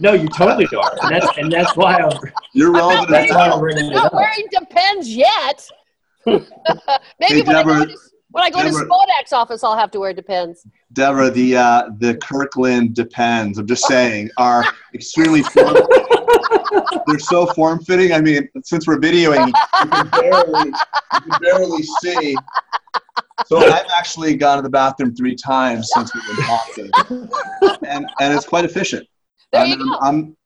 [0.00, 2.18] No, you totally are, and that's and that's why I'm
[2.54, 5.68] You're I'm not that's why I'm bringing I'm not wearing Depends yet.
[6.26, 6.40] Maybe
[7.20, 7.96] Hey, when, I go to,
[8.30, 10.66] when I go to Deborah- Spodak's office, I'll have to wear Depends.
[10.92, 13.58] Deborah, the uh, the Kirkland depends.
[13.58, 15.76] I'm just saying are extremely form.
[17.06, 18.12] they're so form fitting.
[18.12, 22.36] I mean, since we're videoing, you can barely you can barely see.
[23.46, 26.90] So I've actually gone to the bathroom three times since we've been talking,
[27.86, 29.06] and and it's quite efficient.
[29.52, 29.94] There I'm, you go.
[30.00, 30.36] I'm-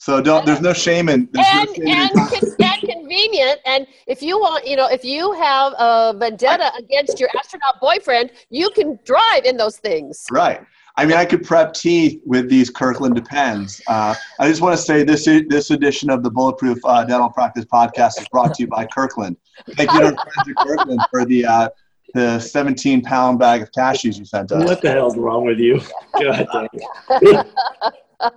[0.00, 0.46] so don't.
[0.46, 1.28] There's no shame in.
[1.32, 3.58] There's no and in and, con- and convenient.
[3.66, 8.30] And if you want, you know, if you have a vendetta against your astronaut boyfriend,
[8.48, 10.24] you can drive in those things.
[10.30, 10.60] Right.
[10.96, 13.80] I mean, I could prep teeth with these Kirkland Depends.
[13.88, 17.64] Uh, I just want to say this this edition of the Bulletproof uh, Dental Practice
[17.64, 19.36] Podcast is brought to you by Kirkland.
[19.76, 21.68] Thank you to friends at Kirkland for the uh,
[22.14, 24.64] the 17 pound bag of cashews you sent us.
[24.64, 25.80] What the hell's wrong with you?
[26.20, 27.46] God dang it.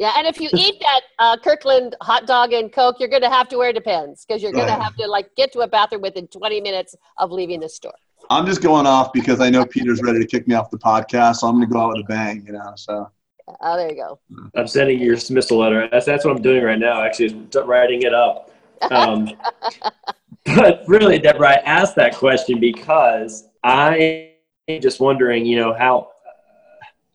[0.00, 3.28] Yeah, and if you eat that uh, Kirkland hot dog and Coke, you're going to
[3.28, 6.02] have to wear Depends because you're going to have to like get to a bathroom
[6.02, 7.94] within 20 minutes of leaving the store.
[8.30, 11.38] I'm just going off because I know Peter's ready to kick me off the podcast,
[11.38, 12.74] so I'm going to go out with a bang, you know.
[12.76, 13.10] So
[13.60, 14.18] Oh, there you go.
[14.54, 15.88] I'm sending you your dismissal letter.
[15.90, 17.02] That's that's what I'm doing right now.
[17.02, 18.50] Actually, is writing it up.
[18.90, 19.30] Um,
[20.44, 24.32] but really, Deborah, I asked that question because I
[24.68, 26.10] am just wondering, you know, how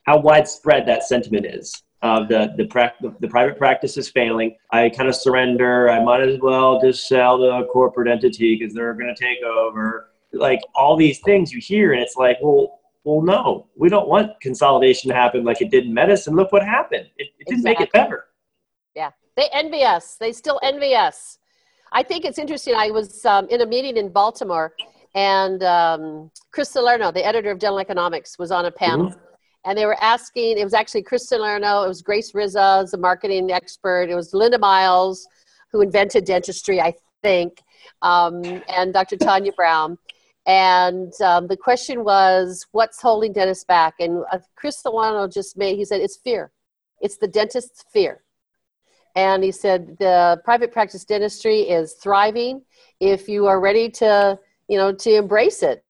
[0.03, 1.83] how widespread that sentiment is.
[2.01, 4.57] Of the the, prac- the the private practice is failing.
[4.71, 5.89] I kind of surrender.
[5.89, 9.41] I might as well just sell to a corporate entity because they're going to take
[9.41, 10.09] over.
[10.33, 14.39] Like all these things you hear, and it's like, well, well, no, we don't want
[14.41, 16.35] consolidation to happen like it did in medicine.
[16.35, 17.07] Look what happened.
[17.17, 18.25] It, it didn't make it better.
[18.95, 20.15] Yeah, They envy us.
[20.15, 21.37] They still envy us.
[21.91, 22.75] I think it's interesting.
[22.75, 24.73] I was um, in a meeting in Baltimore,
[25.15, 29.13] and um, Chris Salierno, the editor of Dental Economics, was on a panel.
[29.65, 33.52] And they were asking, it was actually Chris Salierno, it was Grace Rizza, the marketing
[33.52, 35.28] expert, it was Linda Miles,
[35.71, 37.62] who invented dentistry, I think,
[38.02, 39.17] um, and Dr.
[39.17, 39.97] Tanya Brown.
[40.45, 43.95] And um, the question was, what's holding dentists back?
[43.99, 46.52] And uh, Chris Salierno just made, he said, it's fear.
[46.99, 48.23] It's the dentist's fear
[49.15, 52.62] and he said the private practice dentistry is thriving
[52.99, 55.84] if you are ready to you know to embrace it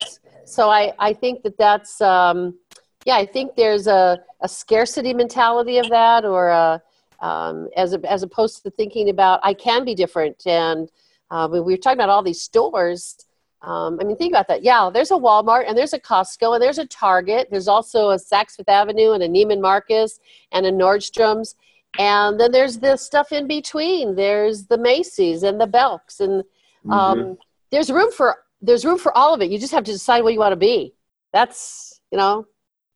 [0.46, 2.58] so i i think that that's um
[3.06, 6.82] yeah i think there's a, a scarcity mentality of that or a,
[7.22, 10.90] um, as, a, as opposed to thinking about i can be different and
[11.32, 13.18] uh, we we were talking about all these stores
[13.64, 14.62] um, I mean, think about that.
[14.62, 17.48] Yeah, there's a Walmart and there's a Costco and there's a Target.
[17.50, 20.20] There's also a Saks Fifth Avenue and a Neiman Marcus
[20.52, 21.56] and a Nordstrom's.
[21.98, 24.16] And then there's the stuff in between.
[24.16, 26.44] There's the Macy's and the Belks, and
[26.90, 27.38] um, Mhm.
[27.72, 29.50] there's room for there's room for all of it.
[29.52, 30.94] You just have to decide what you want to be.
[31.32, 32.46] That's you know,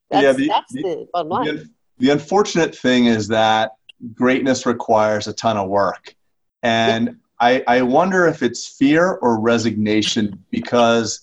[0.10, 1.46] that's, Yeah, the- that's the- the, bottom line.
[1.46, 3.72] The, the unfortunate thing is that
[4.14, 6.16] greatness requires a ton of work.
[6.64, 11.22] And I, I wonder if it's fear or resignation because,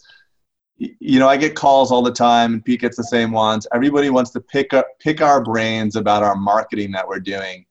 [0.78, 3.66] you know, I get calls all the time and Pete gets the same ones.
[3.72, 7.64] Everybody wants to pick up, pick our brains about our marketing that we're doing.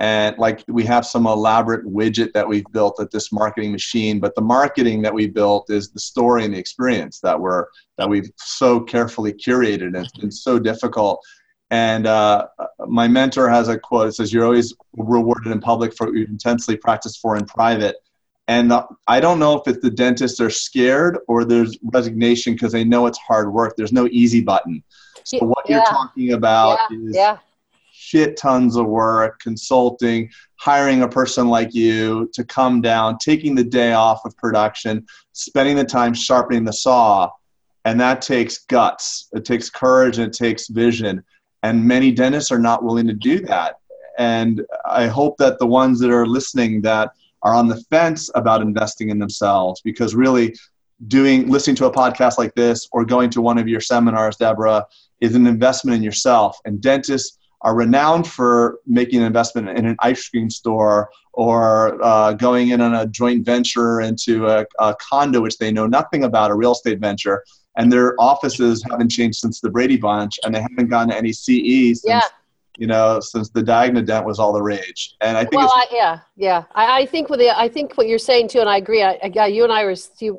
[0.00, 4.34] And like we have some elaborate widget that we've built at this marketing machine, but
[4.34, 7.66] the marketing that we built is the story and the experience that we're
[7.98, 9.88] that we've so carefully curated.
[9.88, 11.20] And it's been so difficult.
[11.70, 12.48] And uh,
[12.88, 14.08] my mentor has a quote.
[14.08, 17.96] It says, "You're always rewarded in public for what you intensely practice for in private."
[18.48, 22.72] And uh, I don't know if it's the dentists are scared or there's resignation because
[22.72, 23.76] they know it's hard work.
[23.76, 24.82] There's no easy button.
[25.24, 27.38] So what you're talking about yeah, is yeah,
[28.10, 33.64] shit tons of work, consulting, hiring a person like you to come down, taking the
[33.64, 37.30] day off of production, spending the time sharpening the saw.
[37.84, 41.22] And that takes guts, it takes courage, and it takes vision.
[41.62, 43.76] And many dentists are not willing to do that.
[44.18, 48.60] And I hope that the ones that are listening that are on the fence about
[48.60, 50.56] investing in themselves, because really
[51.06, 54.84] doing listening to a podcast like this or going to one of your seminars, Deborah,
[55.20, 56.58] is an investment in yourself.
[56.64, 62.32] And dentists are renowned for making an investment in an ice cream store or uh,
[62.32, 66.50] going in on a joint venture into a, a condo, which they know nothing about,
[66.50, 67.44] a real estate venture.
[67.76, 72.00] And their offices haven't changed since the Brady Bunch, and they haven't gotten any CE
[72.00, 72.22] since Yeah.
[72.78, 75.14] you know, since the Diagnodent was all the rage.
[75.20, 76.64] And I think well, I, yeah, yeah.
[76.74, 79.02] I, I, think with the, I think what you're saying too, and I agree.
[79.02, 79.94] I, I, you and I were,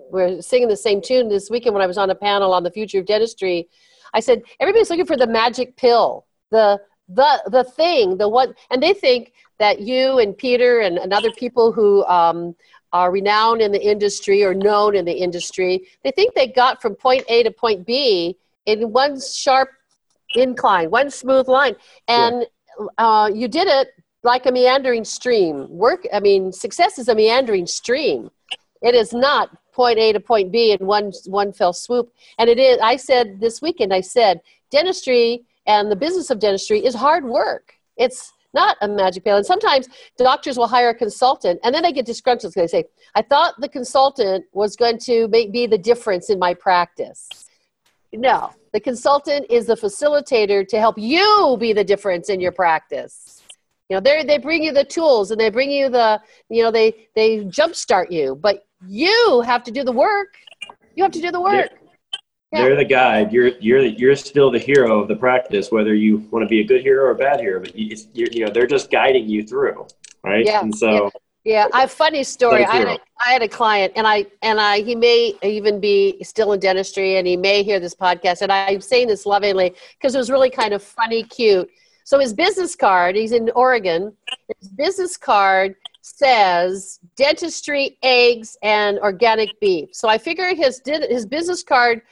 [0.09, 2.71] were singing the same tune this weekend when I was on a panel on the
[2.71, 3.69] future of dentistry.
[4.13, 6.81] I said everybody's looking for the magic pill, the
[7.13, 11.31] the the thing, the one, and they think that you and Peter and, and other
[11.31, 12.55] people who um,
[12.93, 16.95] are renowned in the industry or known in the industry, they think they got from
[16.95, 19.69] point A to point B in one sharp
[20.35, 21.75] incline, one smooth line.
[22.07, 22.45] And
[22.97, 23.89] uh, you did it
[24.23, 25.69] like a meandering stream.
[25.69, 28.29] Work, I mean, success is a meandering stream.
[28.81, 32.11] It is not point A to point B in one one fell swoop.
[32.37, 32.79] And it is.
[32.81, 33.93] I said this weekend.
[33.93, 37.73] I said dentistry and the business of dentistry is hard work.
[37.97, 39.37] It's not a magic pill.
[39.37, 43.21] And sometimes doctors will hire a consultant and then they get disgruntled they say, I
[43.21, 47.29] thought the consultant was going to make, be the difference in my practice.
[48.13, 53.41] No, the consultant is the facilitator to help you be the difference in your practice.
[53.89, 56.71] You know, they they bring you the tools and they bring you the, you know,
[56.71, 60.35] they they jumpstart you, but you have to do the work.
[60.95, 61.71] You have to do the work.
[62.51, 63.31] They're, they're the guide.
[63.31, 66.65] You're you're you're still the hero of the practice, whether you want to be a
[66.65, 67.59] good hero or a bad hero.
[67.61, 69.87] But you, you know, they're just guiding you through,
[70.23, 70.45] right?
[70.45, 70.61] Yeah.
[70.61, 71.05] And so.
[71.05, 71.09] Yeah
[71.43, 72.63] yeah, I have funny story.
[72.63, 76.23] I had, a, I had a client, and I and I he may even be
[76.23, 78.43] still in dentistry, and he may hear this podcast.
[78.43, 81.67] And I'm saying this lovingly because it was really kind of funny, cute.
[82.03, 84.15] So his business card, he's in Oregon.
[84.59, 89.89] His business card says dentistry, eggs, and organic beef.
[89.93, 92.03] So I figured his did his business card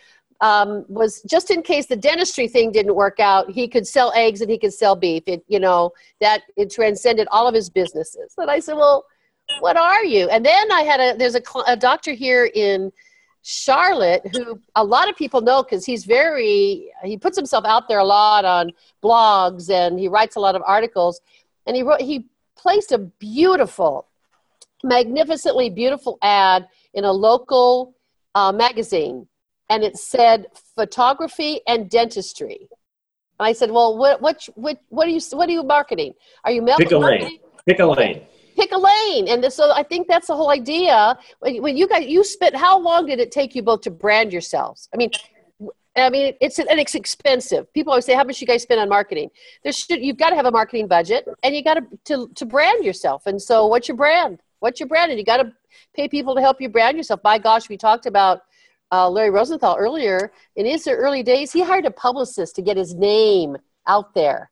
[0.41, 4.41] um, was just in case the dentistry thing didn't work out, he could sell eggs
[4.41, 5.23] and he could sell beef.
[5.27, 8.33] It, you know, that it transcended all of his businesses.
[8.37, 9.05] And I said, well,
[9.59, 10.29] what are you?
[10.29, 12.91] And then I had a, there's a, a doctor here in
[13.41, 17.99] Charlotte who a lot of people know because he's very, he puts himself out there
[17.99, 18.71] a lot on
[19.03, 21.21] blogs and he writes a lot of articles.
[21.65, 22.25] And he wrote, he
[22.55, 24.07] placed a beautiful,
[24.83, 27.95] magnificently beautiful ad in a local
[28.35, 29.27] uh, magazine.
[29.69, 32.67] And it said photography and dentistry.
[33.39, 36.13] And I said, well, what, what, what, what are you, what are you marketing?
[36.43, 37.39] Are you Pick a lane.
[37.65, 38.25] Pick a lane
[38.59, 39.27] pick a lane.
[39.29, 41.17] And so I think that's the whole idea.
[41.39, 44.33] When, when you guys, you spent, how long did it take you both to brand
[44.33, 44.89] yourselves?
[44.93, 45.11] I mean,
[45.95, 47.71] I mean, it's and it's expensive.
[47.73, 49.29] People always say, "How much you guys spend on marketing?"
[49.63, 52.45] There should you've got to have a marketing budget, and you got to to to
[52.45, 53.25] brand yourself.
[53.25, 54.39] And so, what's your brand?
[54.59, 55.11] What's your brand?
[55.11, 55.51] And you got to
[55.95, 57.21] pay people to help you brand yourself.
[57.21, 58.43] By gosh, we talked about
[58.91, 60.31] uh, Larry Rosenthal earlier.
[60.55, 64.51] In his early days, he hired a publicist to get his name out there.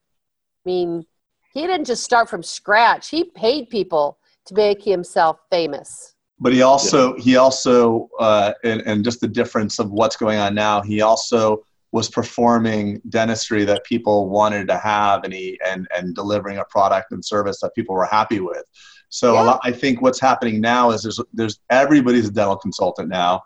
[0.66, 1.06] I mean,
[1.54, 3.10] he didn't just start from scratch.
[3.10, 6.14] He paid people to make himself famous.
[6.40, 10.54] But he also he also uh, and, and just the difference of what's going on
[10.54, 10.82] now.
[10.82, 16.60] He also was performing dentistry that people wanted to have, and he and and delivering
[16.60, 18.64] a product and service that people were happy with.
[19.10, 19.42] So yeah.
[19.42, 23.42] lot, I think what's happening now is there's there's everybody's a dental consultant now.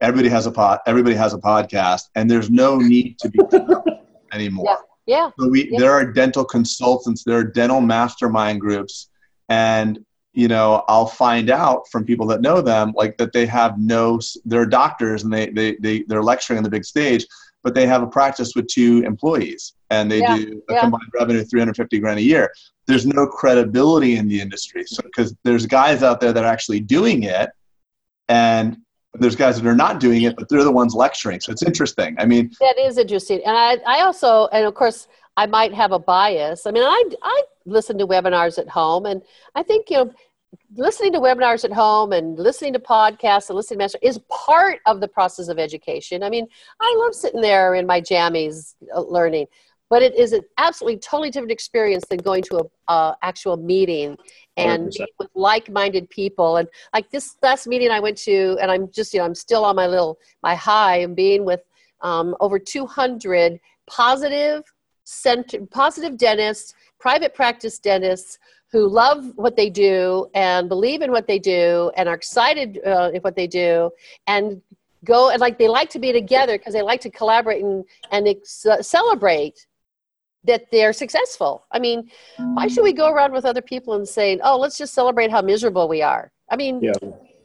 [0.00, 3.38] Everybody has a pod, everybody has a podcast, and there's no need to be
[4.32, 4.66] anymore.
[4.68, 4.76] Yeah.
[5.06, 5.30] Yeah.
[5.38, 5.78] So we yeah.
[5.78, 9.10] there are dental consultants, there are dental mastermind groups,
[9.48, 9.98] and
[10.32, 14.20] you know I'll find out from people that know them like that they have no
[14.44, 17.26] they're doctors and they they, they they're lecturing on the big stage,
[17.62, 20.36] but they have a practice with two employees and they yeah.
[20.36, 20.80] do a yeah.
[20.80, 22.52] combined revenue 350 grand a year.
[22.86, 24.84] There's no credibility in the industry.
[24.86, 27.50] So because there's guys out there that are actually doing it
[28.28, 28.76] and
[29.14, 31.40] there's guys that are not doing it, but they're the ones lecturing.
[31.40, 32.16] So it's interesting.
[32.18, 33.40] I mean, that is interesting.
[33.44, 36.66] And I, I also, and of course, I might have a bias.
[36.66, 39.22] I mean, I, I listen to webinars at home, and
[39.54, 40.12] I think you know,
[40.76, 44.80] listening to webinars at home and listening to podcasts and listening to master is part
[44.86, 46.22] of the process of education.
[46.22, 46.46] I mean,
[46.80, 49.46] I love sitting there in my jammies uh, learning,
[49.94, 54.18] but it is an absolutely totally different experience than going to a uh, actual meeting
[54.56, 56.56] and with like-minded people.
[56.56, 59.64] And like this last meeting i went to and i'm just you know i'm still
[59.64, 61.60] on my little my high and being with
[62.00, 64.64] um, over 200 positive
[65.04, 68.40] center, positive dentists private practice dentists
[68.72, 73.12] who love what they do and believe in what they do and are excited uh,
[73.14, 73.92] in what they do
[74.26, 74.60] and
[75.04, 78.26] go and like they like to be together because they like to collaborate and, and
[78.26, 79.66] ex- celebrate
[80.44, 81.66] that they're successful.
[81.72, 84.94] I mean, why should we go around with other people and saying, "Oh, let's just
[84.94, 86.30] celebrate how miserable we are"?
[86.50, 86.92] I mean, yeah.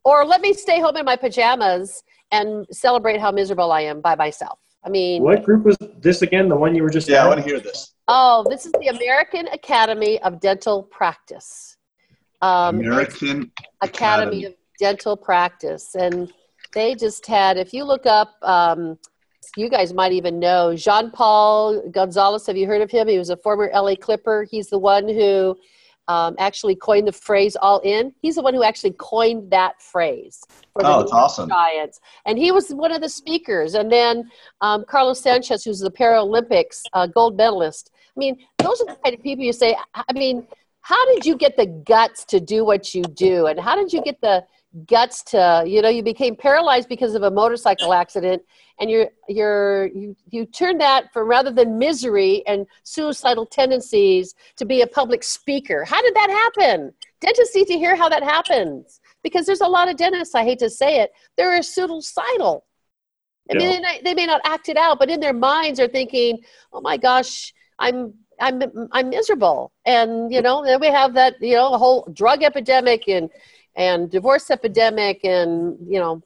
[0.04, 4.16] or let me stay home in my pajamas and celebrate how miserable I am by
[4.16, 4.60] myself.
[4.84, 6.50] I mean, what group was this again?
[6.50, 7.26] The one you were just yeah, at?
[7.26, 7.94] I want to hear this.
[8.08, 11.78] Oh, this is the American Academy of Dental Practice.
[12.42, 16.32] Um, American Academy, Academy, of Dental Practice, and
[16.74, 17.58] they just had.
[17.58, 18.98] If you look up um,
[19.60, 22.48] you guys might even know Jean Paul Gonzalez.
[22.48, 23.08] Have you heard of him?
[23.08, 24.48] He was a former LA Clipper.
[24.50, 25.58] He's the one who
[26.08, 30.42] um, actually coined the phrase "all in." He's the one who actually coined that phrase.
[30.74, 31.50] For the oh, it's awesome!
[31.50, 33.76] Giants, and he was one of the speakers.
[33.76, 34.32] And then
[34.62, 37.92] um, Carlos Sanchez, who's the Paralympics uh, gold medalist.
[38.16, 39.76] I mean, those are the kind of people you say.
[39.94, 40.48] I mean,
[40.82, 44.02] how did you get the guts to do what you do, and how did you
[44.02, 44.46] get the
[44.86, 48.42] guts to you know you became paralyzed because of a motorcycle accident
[48.80, 54.66] and you're you're you, you turned that from rather than misery and suicidal tendencies to
[54.66, 55.84] be a public speaker.
[55.84, 56.94] How did that happen?
[57.20, 60.60] Dentists need to hear how that happens because there's a lot of dentists i hate
[60.60, 62.66] to say it they're suicidal.
[63.52, 66.40] I mean, they, they may not act it out, but in their minds are thinking,
[66.72, 68.62] "Oh my gosh, I'm I'm
[68.92, 73.08] I'm miserable," and you know, then we have that you know a whole drug epidemic
[73.08, 73.30] and
[73.80, 76.22] and divorce epidemic and you know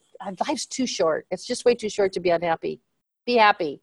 [0.46, 1.26] life's too short.
[1.32, 2.82] It's just way too short to be unhappy.
[3.26, 3.82] Be happy.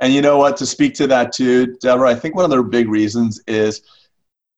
[0.00, 0.56] And you know what?
[0.58, 3.82] To speak to that too deborah i think one of the big reasons is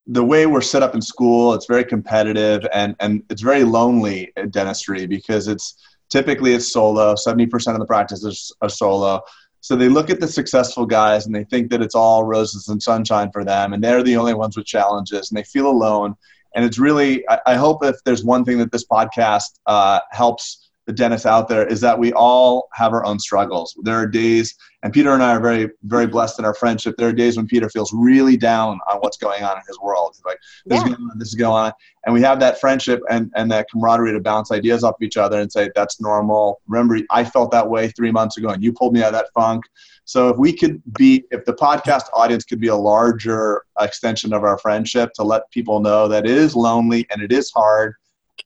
[0.07, 4.33] the way we're set up in school it's very competitive and and it's very lonely
[4.51, 5.77] dentistry because it's
[6.13, 7.15] typically it's solo.
[7.15, 9.23] 70% of the practices are solo.
[9.61, 12.83] So they look at the successful guys and they think that it's all roses and
[12.83, 16.15] sunshine for them and they're the only ones with challenges and they feel alone
[16.55, 20.71] and it's really, I, I hope if there's one thing that this podcast uh, helps
[20.87, 23.77] the dentists out there is that we all have our own struggles.
[23.83, 26.97] There are days, and Peter and I are very, very blessed in our friendship.
[26.99, 30.15] There are days when Peter feels really down on what's going on in his world.
[30.17, 30.89] He's like, this yeah.
[30.89, 31.73] is going on, this is going on.
[32.05, 35.17] And we have that friendship and, and that camaraderie to bounce ideas off of each
[35.17, 36.61] other and say, that's normal.
[36.67, 39.29] Remember, I felt that way three months ago, and you pulled me out of that
[39.35, 39.65] funk.
[40.05, 44.43] So if we could be, if the podcast audience could be a larger extension of
[44.43, 47.95] our friendship to let people know that it is lonely and it is hard,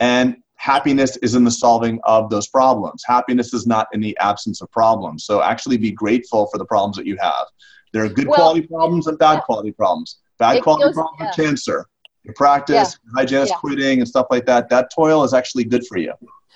[0.00, 3.02] and happiness is in the solving of those problems.
[3.06, 5.24] Happiness is not in the absence of problems.
[5.24, 7.46] So actually be grateful for the problems that you have.
[7.92, 9.40] There are good well, quality problems and bad yeah.
[9.40, 10.18] quality problems.
[10.38, 11.28] Bad quality goes, problems yeah.
[11.28, 11.86] are cancer.
[12.24, 13.20] Your practice, yeah.
[13.20, 16.12] hygienist quitting and stuff like that, that toil is actually good for you.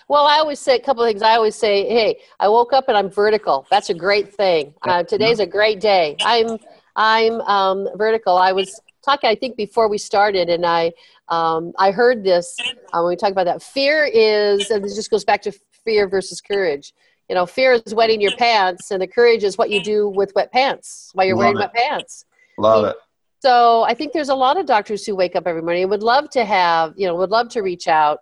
[0.09, 1.23] Well, I always say a couple of things.
[1.23, 3.65] I always say, "Hey, I woke up and I'm vertical.
[3.71, 4.75] That's a great thing.
[4.83, 6.17] Uh, today's a great day.
[6.23, 6.59] I'm
[6.97, 8.37] I'm um, vertical.
[8.37, 10.93] I was talking, I think, before we started, and I
[11.29, 12.57] um, I heard this
[12.93, 13.63] uh, when we talk about that.
[13.63, 15.53] Fear is, and this just goes back to
[15.85, 16.93] fear versus courage.
[17.29, 20.33] You know, fear is wetting your pants, and the courage is what you do with
[20.35, 21.61] wet pants while you're Love wearing it.
[21.61, 22.25] wet pants.
[22.59, 22.97] Love it.
[23.41, 26.03] So I think there's a lot of doctors who wake up every morning and would
[26.03, 28.19] love to have, you know, would love to reach out.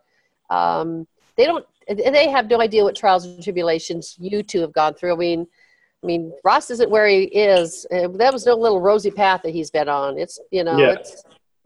[0.48, 4.94] Um, they don't they have no idea what trials and tribulations you two have gone
[4.94, 5.14] through.
[5.14, 5.46] I mean,
[6.02, 7.86] I mean, Ross isn't where he is.
[7.92, 10.18] Uh, that was no little rosy path that he's been on.
[10.18, 10.92] It's you know, yeah.
[10.92, 11.24] it's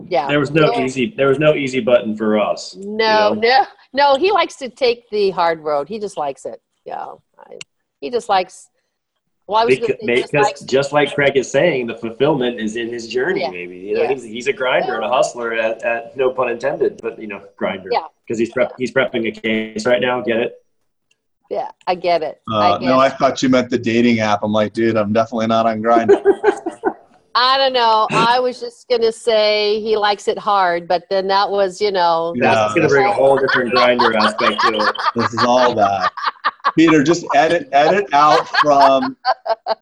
[0.09, 0.29] yeah.
[0.29, 1.15] There was no easy.
[1.17, 2.75] There was no easy button for us.
[2.77, 3.41] No, you know?
[3.41, 4.17] no, no.
[4.17, 5.89] He likes to take the hard road.
[5.89, 6.63] He just likes it.
[6.85, 7.59] Yeah, I,
[8.01, 8.71] he just likes
[9.47, 13.41] well, because, just, like, just, like, Craig is saying, the fulfillment is in his journey.
[13.41, 13.51] Yeah.
[13.51, 15.53] Maybe you know he's, he's a grinder and a hustler.
[15.55, 17.89] At, at, no pun intended, but you know grinder.
[17.93, 18.07] Yeah.
[18.25, 20.21] Because he's prep, he's prepping a case right now.
[20.21, 20.62] Get it?
[21.53, 22.41] Yeah, I get it.
[22.51, 23.05] Uh, I get no, it.
[23.05, 24.41] I thought you meant the dating app.
[24.43, 26.23] I'm like, dude, I'm definitely not on Grindr.
[27.35, 28.07] I don't know.
[28.11, 32.33] I was just gonna say he likes it hard, but then that was, you know,
[32.37, 34.97] yeah, that's gonna bring a whole different Grindr aspect to it.
[35.15, 36.11] This is all that.
[36.75, 39.15] Peter, just edit edit out from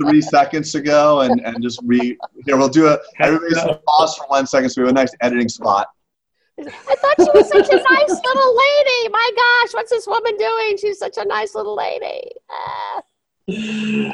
[0.02, 2.98] three seconds ago and, and just re here we'll do it.
[3.20, 5.86] everybody's just pause for one second so we have a nice editing spot.
[6.66, 9.08] I thought she was such a nice little lady.
[9.11, 10.76] My gosh, what's this woman doing?
[10.76, 12.30] She's such a nice little lady.
[12.50, 13.02] Ah.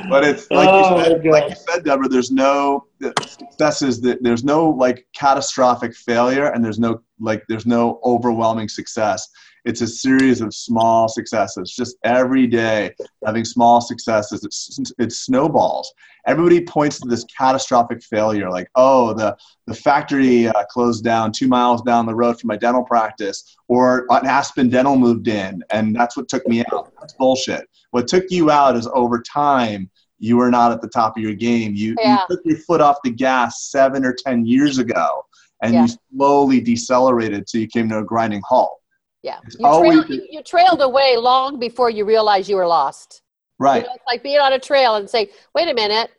[0.09, 2.09] But it's like, oh, you said, like you said, Deborah.
[2.09, 2.87] There's no
[3.27, 4.01] successes.
[4.01, 9.29] That there's no like catastrophic failure, and there's no like there's no overwhelming success
[9.67, 11.75] it's a series of small successes.
[11.75, 12.93] Just every day
[13.27, 15.93] having small successes it's, it snowballs.
[16.27, 19.37] Everybody points to this catastrophic failure like oh the,
[19.67, 24.07] the factory uh, closed down two miles down the road from my dental practice or
[24.11, 26.93] an aspen dental moved in and that's what took me out.
[27.01, 27.69] That's bullshit.
[27.91, 31.35] What took you out is over time you were not at the top of your
[31.35, 31.75] game.
[31.75, 32.21] You, yeah.
[32.29, 35.25] you took your foot off the gas seven or ten years ago
[35.63, 35.83] and yeah.
[35.83, 38.79] you slowly decelerated till you came to a grinding halt
[39.27, 39.41] yeah.
[39.59, 43.23] You, trail, you, you, trailed away long before you realized you were lost.
[43.59, 43.83] Right.
[43.83, 46.11] You know, it's like being on a trail and say, wait a minute,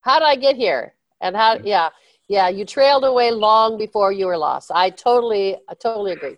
[0.00, 0.94] how did I get here?
[1.20, 1.90] And how, yeah,
[2.28, 4.72] yeah, you trailed away long before you were lost.
[4.74, 6.36] I totally, I totally agree.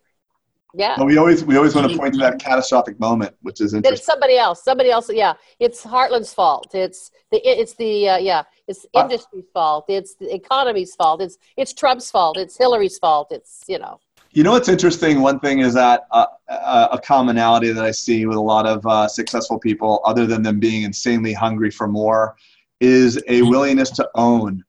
[0.75, 0.95] Yeah.
[0.97, 3.97] Well, we always we always want to point to that catastrophic moment, which is interesting.
[3.97, 4.63] It's somebody else.
[4.63, 5.11] Somebody else.
[5.13, 5.35] Yeah.
[5.59, 6.73] It's Heartland's fault.
[6.75, 8.45] It's the it's the uh, yeah.
[8.69, 9.87] It's industry's uh, fault.
[9.89, 11.23] It's the economy's fault.
[11.23, 12.37] It's it's Trump's fault.
[12.37, 13.33] It's Hillary's fault.
[13.33, 13.99] It's you know.
[14.33, 15.23] You know what's interesting?
[15.23, 18.87] One thing is that uh, uh, a commonality that I see with a lot of
[18.87, 22.37] uh, successful people, other than them being insanely hungry for more,
[22.79, 24.63] is a willingness to own,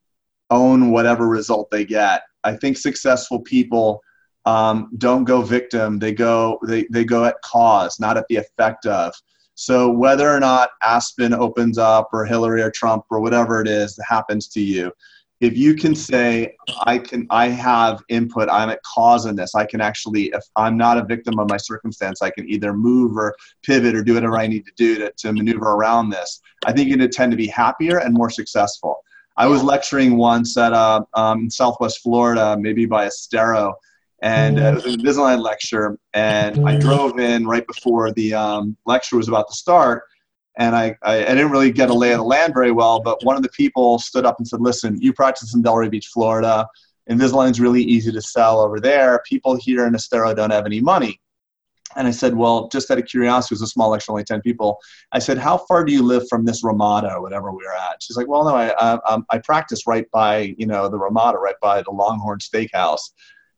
[0.49, 2.23] own whatever result they get.
[2.43, 4.01] I think successful people
[4.45, 8.87] um, don't go victim; they go they they go at cause, not at the effect
[8.87, 9.13] of.
[9.53, 13.95] So whether or not Aspen opens up, or Hillary or Trump or whatever it is
[13.95, 14.91] that happens to you,
[15.41, 19.55] if you can say i can i have input i'm at cause in this.
[19.55, 23.17] I can actually if i'm not a victim of my circumstance i can either move
[23.17, 26.71] or pivot or do whatever i need to do to, to maneuver around this i
[26.71, 29.03] think to tend to be happier and more successful.
[29.37, 33.73] I was lecturing once at uh, um, southwest florida maybe by estero
[34.21, 38.77] and uh, it was a Invisalign lecture and i drove in right before the um,
[38.85, 40.03] lecture was about to start
[40.57, 43.23] and I, I, I, didn't really get a lay of the land very well, but
[43.23, 46.67] one of the people stood up and said, listen, you practice in Delray Beach, Florida.
[47.09, 49.21] Invisalign's really easy to sell over there.
[49.25, 51.19] People here in Estero don't have any money.
[51.95, 54.41] And I said, well, just out of curiosity, it was a small lecture, only 10
[54.41, 54.77] people.
[55.11, 58.01] I said, how far do you live from this Ramada whatever we were at?
[58.01, 61.37] She's like, well, no, I, I, um, I practice right by, you know, the Ramada,
[61.37, 63.11] right by the Longhorn Steakhouse.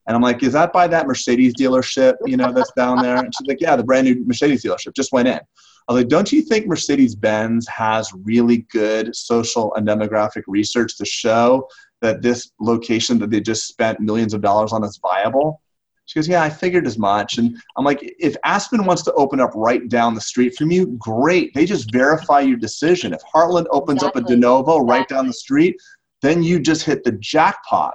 [0.07, 3.17] And I'm like, is that by that Mercedes dealership, you know, that's down there?
[3.17, 5.39] And she's like, yeah, the brand new Mercedes dealership just went in.
[5.87, 10.97] I was like, don't you think Mercedes Benz has really good social and demographic research
[10.97, 11.67] to show
[12.01, 15.61] that this location that they just spent millions of dollars on is viable?
[16.05, 17.37] She goes, Yeah, I figured as much.
[17.37, 20.87] And I'm like, If Aspen wants to open up right down the street from you,
[20.99, 21.53] great.
[21.53, 23.13] They just verify your decision.
[23.13, 24.23] If Heartland opens exactly.
[24.23, 24.91] up a de novo exactly.
[24.91, 25.75] right down the street,
[26.21, 27.93] then you just hit the jackpot.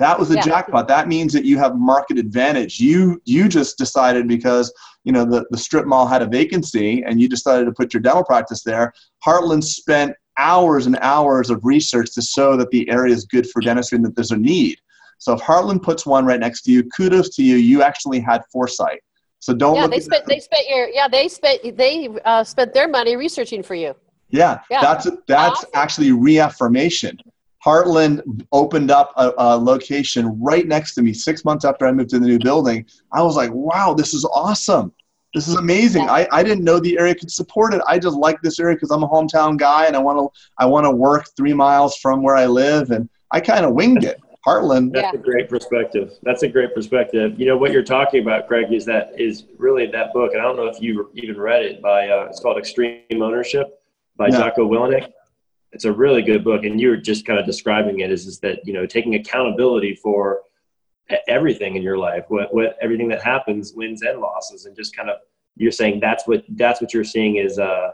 [0.00, 0.42] That was the yeah.
[0.42, 0.88] jackpot.
[0.88, 2.80] That means that you have market advantage.
[2.80, 4.72] You you just decided because
[5.04, 8.00] you know the, the strip mall had a vacancy and you decided to put your
[8.00, 8.94] dental practice there.
[9.24, 13.60] Heartland spent hours and hours of research to show that the area is good for
[13.60, 14.78] dentistry and that there's a need.
[15.18, 17.56] So if Heartland puts one right next to you, kudos to you.
[17.56, 19.02] You actually had foresight.
[19.40, 19.76] So don't.
[19.76, 20.24] Yeah, they spent.
[20.24, 20.88] They spent your.
[20.88, 21.76] Yeah, they spent.
[21.76, 23.94] They uh, spent their money researching for you.
[24.30, 24.80] Yeah, yeah.
[24.80, 25.70] that's that's awesome.
[25.74, 27.18] actually reaffirmation.
[27.64, 32.10] Heartland opened up a, a, location right next to me six months after I moved
[32.10, 32.86] to the new building.
[33.12, 34.92] I was like, wow, this is awesome.
[35.34, 36.08] This is amazing.
[36.08, 37.82] I, I didn't know the area could support it.
[37.86, 40.66] I just like this area because I'm a hometown guy and I want to I
[40.66, 44.20] want to work three miles from where I live and I kind of winged it.
[44.44, 44.92] Heartland.
[44.92, 45.20] That's yeah.
[45.20, 46.14] a great perspective.
[46.22, 47.38] That's a great perspective.
[47.38, 50.44] You know what you're talking about, Craig, is that is really that book, and I
[50.44, 53.82] don't know if you even read it by uh, it's called Extreme Ownership
[54.16, 54.38] by no.
[54.38, 55.12] Jocko Willink
[55.72, 58.58] it's a really good book and you're just kind of describing it is, is that
[58.64, 60.42] you know taking accountability for
[61.28, 65.10] everything in your life what, what everything that happens wins and losses and just kind
[65.10, 65.16] of
[65.56, 67.90] you're saying that's what that's what you're seeing is uh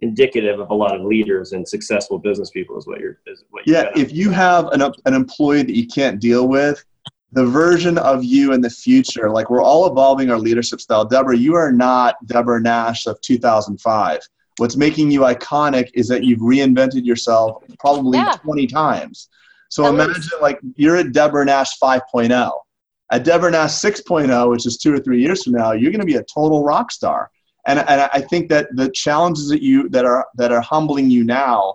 [0.00, 3.66] indicative of a lot of leaders and successful business people is what you're is what
[3.66, 6.84] yeah if you have an, an employee that you can't deal with
[7.32, 11.04] the version of you in the future like we're all evolving our leadership style.
[11.04, 14.20] Deborah you are not deborah nash of 2005
[14.58, 18.32] What's making you iconic is that you've reinvented yourself probably yeah.
[18.42, 19.28] 20 times.
[19.68, 20.34] So At imagine least.
[20.40, 22.52] like you're at Deborah Nash 5.0.
[23.10, 26.06] At Deborah Nash 6.0, which is two or three years from now, you're going to
[26.06, 27.30] be a total rock star.
[27.66, 31.24] And, and I think that the challenges that you that are that are humbling you
[31.24, 31.74] now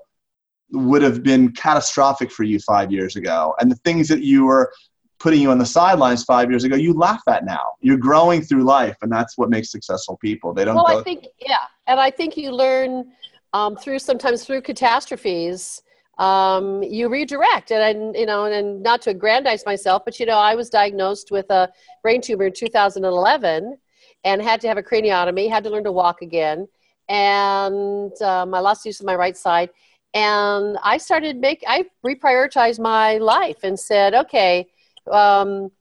[0.71, 3.55] would have been catastrophic for you five years ago.
[3.59, 4.71] And the things that you were
[5.19, 7.73] putting you on the sidelines five years ago, you laugh at now.
[7.81, 10.53] You're growing through life, and that's what makes successful people.
[10.53, 10.75] They don't.
[10.75, 11.57] Well, go- I think yeah,
[11.87, 13.11] and I think you learn
[13.53, 15.81] um, through sometimes through catastrophes.
[16.17, 20.55] Um, you redirect, and you know, and not to aggrandize myself, but you know, I
[20.55, 21.69] was diagnosed with a
[22.01, 23.77] brain tumor in 2011,
[24.23, 25.49] and had to have a craniotomy.
[25.49, 26.67] Had to learn to walk again,
[27.07, 29.69] and um, I lost use of my right side.
[30.15, 34.67] And I started make I reprioritized my life and said, okay,
[35.11, 35.71] um,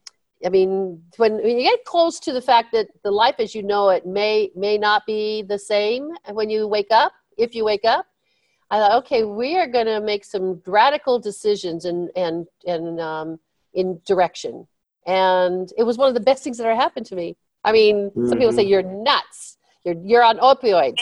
[0.44, 3.62] I mean, when, when you get close to the fact that the life as you
[3.62, 7.84] know it may may not be the same when you wake up, if you wake
[7.84, 8.06] up,
[8.70, 13.40] I thought, okay, we are going to make some radical decisions and and and um,
[13.74, 14.66] in direction.
[15.06, 17.36] And it was one of the best things that ever happened to me.
[17.64, 18.28] I mean, mm-hmm.
[18.28, 18.70] some people say mm-hmm.
[18.70, 19.56] you're nuts.
[19.84, 21.00] You're you're on opioids.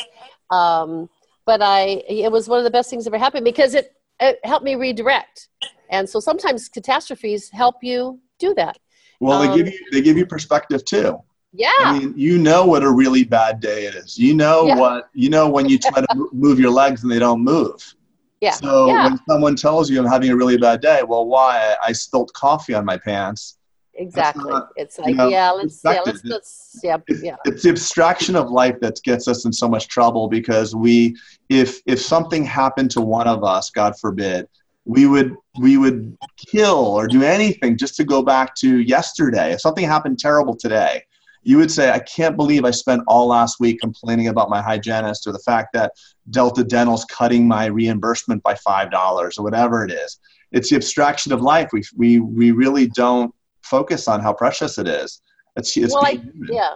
[0.50, 1.10] Um,
[1.44, 4.38] but I, it was one of the best things that ever happened because it, it
[4.44, 5.48] helped me redirect.
[5.90, 8.78] And so sometimes catastrophes help you do that.
[9.20, 11.18] Well, um, they give you they give you perspective too.
[11.52, 11.70] Yeah.
[11.78, 14.18] I mean, you know what a really bad day is.
[14.18, 14.76] You know yeah.
[14.76, 17.94] what you know when you try to move your legs and they don't move.
[18.40, 18.50] Yeah.
[18.50, 19.08] So yeah.
[19.08, 21.74] when someone tells you I'm having a really bad day, well, why?
[21.82, 23.55] I spilled coffee on my pants.
[23.98, 24.50] Exactly.
[24.50, 27.36] Not, it's like, you know, yeah, let's, yeah, let's, let's, yeah, yeah.
[27.44, 31.16] It's the abstraction of life that gets us in so much trouble because we,
[31.48, 34.48] if if something happened to one of us, God forbid,
[34.84, 39.52] we would we would kill or do anything just to go back to yesterday.
[39.52, 41.02] If something happened terrible today,
[41.46, 45.28] you would say, I can't believe I spent all last week complaining about my hygienist
[45.28, 45.92] or the fact that
[46.30, 50.18] Delta Dental's cutting my reimbursement by $5 or whatever it is.
[50.50, 51.68] It's the abstraction of life.
[51.72, 53.32] We, we, we really don't
[53.70, 55.20] focus on how precious it is.
[55.56, 56.74] It's, it's well, I, yeah.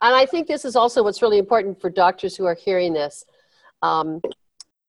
[0.00, 3.24] And I think this is also what's really important for doctors who are hearing this.
[3.82, 4.20] Um,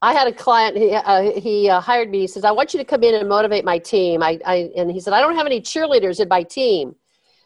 [0.01, 2.21] I had a client, he, uh, he uh, hired me.
[2.21, 4.21] He says, I want you to come in and motivate my team.
[4.21, 6.95] I, I, and he said, I don't have any cheerleaders in my team.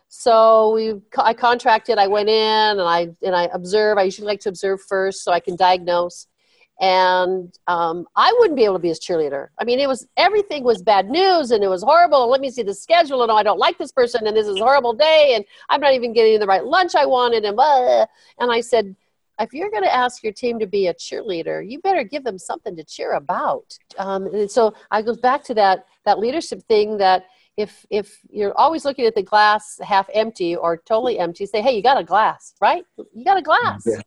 [0.09, 3.97] So we, I contracted, I went in and I, and I observe.
[3.97, 6.27] I usually like to observe first so I can diagnose.
[6.79, 9.47] And um, I wouldn't be able to be his cheerleader.
[9.57, 12.23] I mean, it was, everything was bad news and it was horrible.
[12.23, 14.47] And let me see the schedule and oh, I don't like this person and this
[14.47, 17.55] is a horrible day and I'm not even getting the right lunch I wanted and
[17.55, 18.05] blah.
[18.39, 18.95] And I said,
[19.39, 22.37] if you're going to ask your team to be a cheerleader, you better give them
[22.37, 23.77] something to cheer about.
[23.97, 27.25] Um, and so I goes back to that that leadership thing that
[27.55, 31.75] if if you're always looking at the glass half empty or totally empty, say, hey,
[31.75, 32.83] you got a glass, right?
[33.13, 33.83] You got a glass.
[33.85, 34.01] Yeah.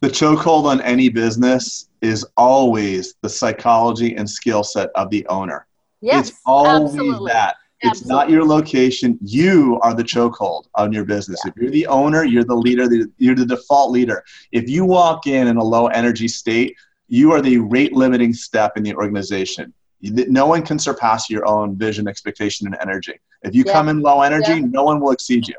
[0.00, 5.66] The chokehold on any business is always the psychology and skill set of the owner.
[6.00, 7.32] Yes, it's always absolutely.
[7.32, 7.56] that.
[7.80, 8.16] It's Absolutely.
[8.16, 9.18] not your location.
[9.22, 11.40] You are the chokehold on your business.
[11.44, 11.52] Yeah.
[11.54, 12.88] If you're the owner, you're the leader,
[13.18, 14.24] you're the default leader.
[14.50, 16.76] If you walk in in a low energy state,
[17.08, 19.72] you are the rate limiting step in the organization.
[20.02, 23.14] No one can surpass your own vision, expectation, and energy.
[23.42, 23.72] If you Yeah.
[23.72, 24.66] come in low energy, Yeah.
[24.70, 25.54] no one will exceed you.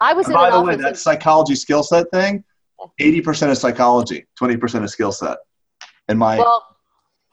[0.00, 2.42] I was And in by the way, that psychology skill set thing,
[3.00, 5.38] 80% of psychology, 20% of skill set.
[6.08, 6.76] And my well,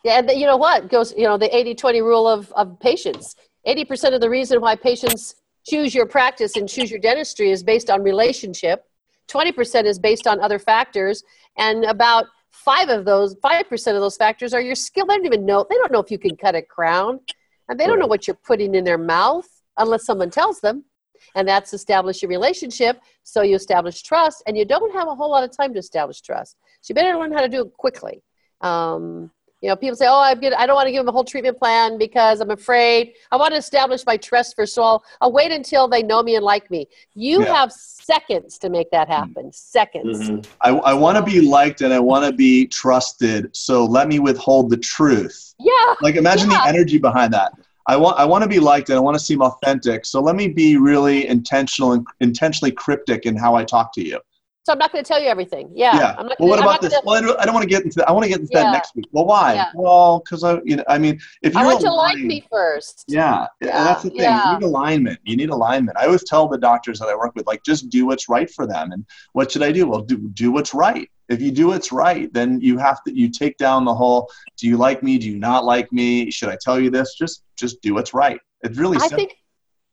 [0.04, 3.36] yeah, and you know what goes, you know, the 80 20 rule of, of patients.
[3.68, 5.36] 80% of the reason why patients
[5.68, 8.86] choose your practice and choose your dentistry is based on relationship.
[9.28, 11.24] 20% is based on other factors.
[11.58, 15.06] And about five of those, 5% of those factors are your skill.
[15.06, 17.20] They don't even know, they don't know if you can cut a crown.
[17.70, 19.48] And they don't know what you're putting in their mouth
[19.78, 20.84] unless someone tells them.
[21.36, 23.02] And that's establish your relationship.
[23.24, 26.22] So you establish trust, and you don't have a whole lot of time to establish
[26.22, 26.58] trust.
[26.82, 28.24] So you better learn how to do it quickly.
[28.62, 30.54] Um, you know, people say, "Oh, I'm good.
[30.54, 33.14] I don't want to give them a whole treatment plan because I'm afraid.
[33.32, 34.74] I want to establish my trust first.
[34.74, 37.54] So I'll, I'll wait until they know me and like me." You Yeah.
[37.54, 39.52] have seconds to make that happen.
[39.54, 40.30] Seconds.
[40.32, 40.48] Mhm.
[40.62, 43.56] I, I want to be liked and I want to be trusted.
[43.56, 45.54] So let me withhold the truth.
[45.60, 45.94] Yeah.
[46.02, 46.64] Like imagine Yeah.
[46.64, 47.54] the energy behind that.
[47.88, 50.06] I want I want to be liked and I want to seem authentic.
[50.06, 54.20] So let me be really intentional and intentionally cryptic in how I talk to you.
[54.64, 55.72] So I'm not going to tell you everything.
[55.74, 55.96] Yeah.
[55.98, 56.16] Yeah.
[56.20, 56.94] I'm not Well, what I'm about this?
[56.94, 58.08] gonna- Well, I don't, I don't want to get into that.
[58.08, 58.66] I want to get into Yeah.
[58.66, 59.06] that next week.
[59.12, 59.56] Well, why?
[59.56, 59.72] Yeah.
[59.74, 63.06] Well, because I, you know, I mean, if you're want you to like me first.
[63.08, 64.20] Yeah, Yeah, that's the thing.
[64.22, 65.20] You need alignment.
[65.24, 65.98] You need alignment.
[65.98, 68.68] I always tell the doctors that I work with, like, just do what's right for
[68.68, 68.92] them.
[68.92, 69.04] And
[69.34, 69.88] what should I do?
[69.88, 71.10] Well, do do what's right.
[71.32, 74.30] If you do what's right, then you have to you take down the whole.
[74.58, 75.18] Do you like me?
[75.18, 76.30] Do you not like me?
[76.30, 77.16] Should I tell you this?
[77.16, 78.40] Just just do what's right.
[78.64, 79.16] It's really simple.
[79.16, 79.38] I think,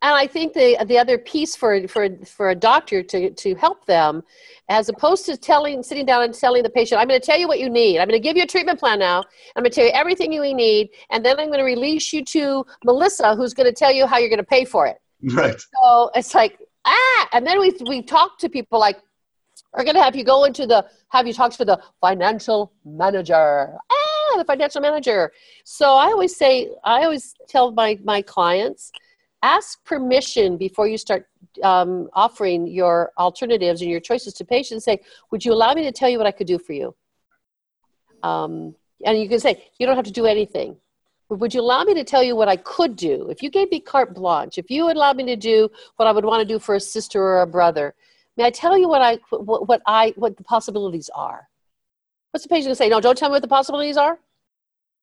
[0.03, 3.87] and I think the the other piece for for for a doctor to to help
[3.87, 4.25] them,
[4.69, 7.47] as opposed to telling sitting down and telling the patient, I'm going to tell you
[7.47, 8.01] what you need.
[8.01, 9.23] I'm going to give you a treatment plan now.
[9.55, 12.25] I'm going to tell you everything you need, and then I'm going to release you
[12.25, 14.97] to Melissa, who's going to tell you how you're going to pay for it.
[15.33, 15.61] right.
[15.61, 18.99] So it's like ah, and then we we talk to people like.
[19.79, 23.77] We're going to have you go into the, have you talk to the financial manager.
[23.89, 25.31] Ah, the financial manager.
[25.63, 28.91] So I always say, I always tell my, my clients,
[29.41, 31.29] ask permission before you start
[31.63, 34.85] um, offering your alternatives and your choices to patients.
[34.85, 35.01] Say,
[35.31, 36.93] would you allow me to tell you what I could do for you?
[38.25, 38.75] Um,
[39.07, 40.77] and you can say, you don't have to do anything.
[41.29, 43.31] But would you allow me to tell you what I could do?
[43.31, 46.11] If you gave me carte blanche, if you would allow me to do what I
[46.11, 47.95] would want to do for a sister or a brother,
[48.39, 51.49] may I tell you what I what, what I what the possibilities are?
[52.31, 52.89] What's the patient going to say?
[52.89, 54.19] No, don't tell me what the possibilities are.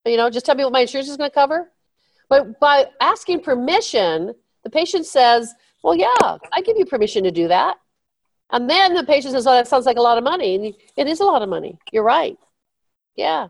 [0.05, 1.71] You know, just tell me what my insurance is going to cover.
[2.29, 4.33] But by asking permission,
[4.63, 7.77] the patient says, "Well, yeah, I give you permission to do that."
[8.51, 10.65] And then the patient says, "Oh, that sounds like a lot of money." And
[10.95, 11.77] it is a lot of money.
[11.91, 12.37] You're right.
[13.15, 13.49] Yeah,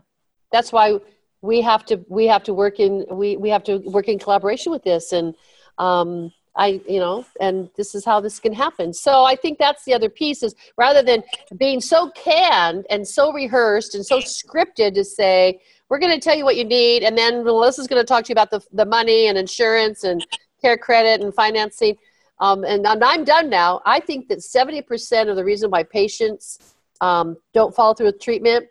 [0.50, 0.98] that's why
[1.42, 4.72] we have to we have to work in we we have to work in collaboration
[4.72, 5.34] with this and
[5.78, 8.92] um, I you know and this is how this can happen.
[8.92, 11.22] So I think that's the other piece is rather than
[11.56, 16.36] being so canned and so rehearsed and so scripted to say we're going to tell
[16.36, 18.86] you what you need and then Melissa's going to talk to you about the the
[18.86, 20.26] money and insurance and
[20.60, 21.96] care credit and financing.
[22.38, 23.80] Um, and I'm, I'm done now.
[23.86, 28.66] I think that 70% of the reason why patients um, don't follow through with treatment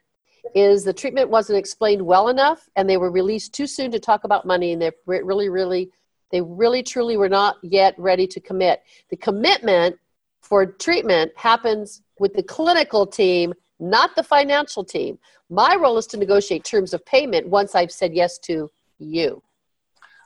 [0.54, 4.24] is the treatment wasn't explained well enough and they were released too soon to talk
[4.24, 5.90] about money and they're really really
[6.36, 9.96] they really truly were not yet ready to commit the commitment
[10.42, 15.18] for treatment happens with the clinical team not the financial team
[15.50, 18.70] my role is to negotiate terms of payment once i've said yes to
[19.00, 19.42] you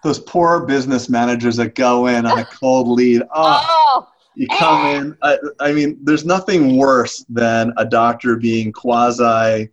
[0.03, 3.21] those poor business managers that go in on a cold lead.
[3.33, 5.17] Oh, Oh, you come in.
[5.21, 9.69] I, I mean, there's nothing worse than a doctor being quasi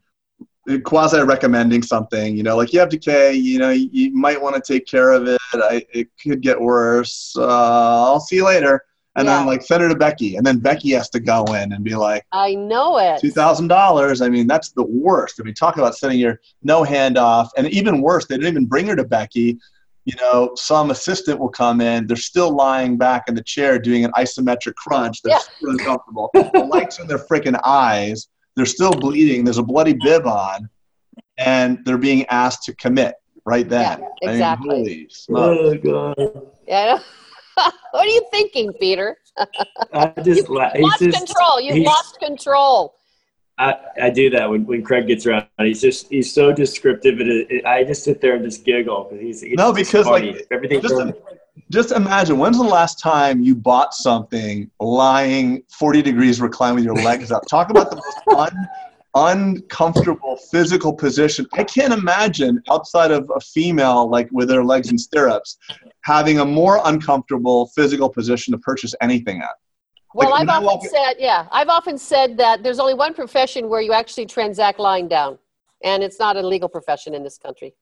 [0.84, 2.36] quasi recommending something.
[2.36, 3.34] You know, like you have decay.
[3.34, 5.38] You know, you, you might want to take care of it.
[5.54, 7.34] I, it could get worse.
[7.36, 7.46] Uh,
[8.04, 8.82] I'll see you later.
[9.18, 9.46] And then Yeah.
[9.46, 12.26] like send her to Becky, and then Becky has to go in and be like
[12.32, 13.18] I know it.
[13.18, 14.20] two thousand dollars.
[14.20, 15.40] I mean, that's the worst.
[15.40, 18.86] I mean, talk about sending your no handoff, and even worse, they didn't even bring
[18.88, 19.56] her to Becky.
[20.04, 22.06] You know, some assistant will come in.
[22.06, 25.22] They're still lying back in the chair doing an isometric crunch.
[25.22, 25.38] They're Yeah.
[25.38, 26.30] super uncomfortable.
[26.34, 28.28] the lights in their freaking eyes.
[28.56, 29.44] They're still bleeding.
[29.44, 30.68] There's a bloody bib on,
[31.38, 34.00] and they're being asked to commit right then.
[34.22, 34.70] Yeah, exactly.
[34.70, 35.86] I mean, holy oh, smokes.
[35.86, 36.46] Oh god.
[36.66, 36.98] Yeah.
[37.92, 39.16] what are you thinking, Peter?
[39.92, 41.60] I just la- he's lost just control.
[41.60, 42.94] You've lost control.
[43.58, 45.46] I, I do that when, when Craig gets around.
[45.58, 49.04] He's just he's so descriptive, and it, it, I just sit there and just giggle
[49.04, 50.44] because he's, he's No, just because, like, funny.
[50.50, 50.80] everything.
[50.80, 51.14] just- from-
[51.70, 56.94] Just imagine when's the last time you bought something lying 40 degrees reclined with your
[56.94, 57.44] legs up?
[57.46, 58.68] Talk about the most un,
[59.14, 61.46] uncomfortable physical position.
[61.54, 65.58] I can't imagine outside of a female like with their legs in stirrups
[66.02, 69.50] having a more uncomfortable physical position to purchase anything at.
[70.14, 73.68] Well, Like, I've often walk- said, yeah, I've often said that there's only one profession
[73.68, 75.38] where you actually transact lying down,
[75.82, 77.74] and it's not a legal profession in this country.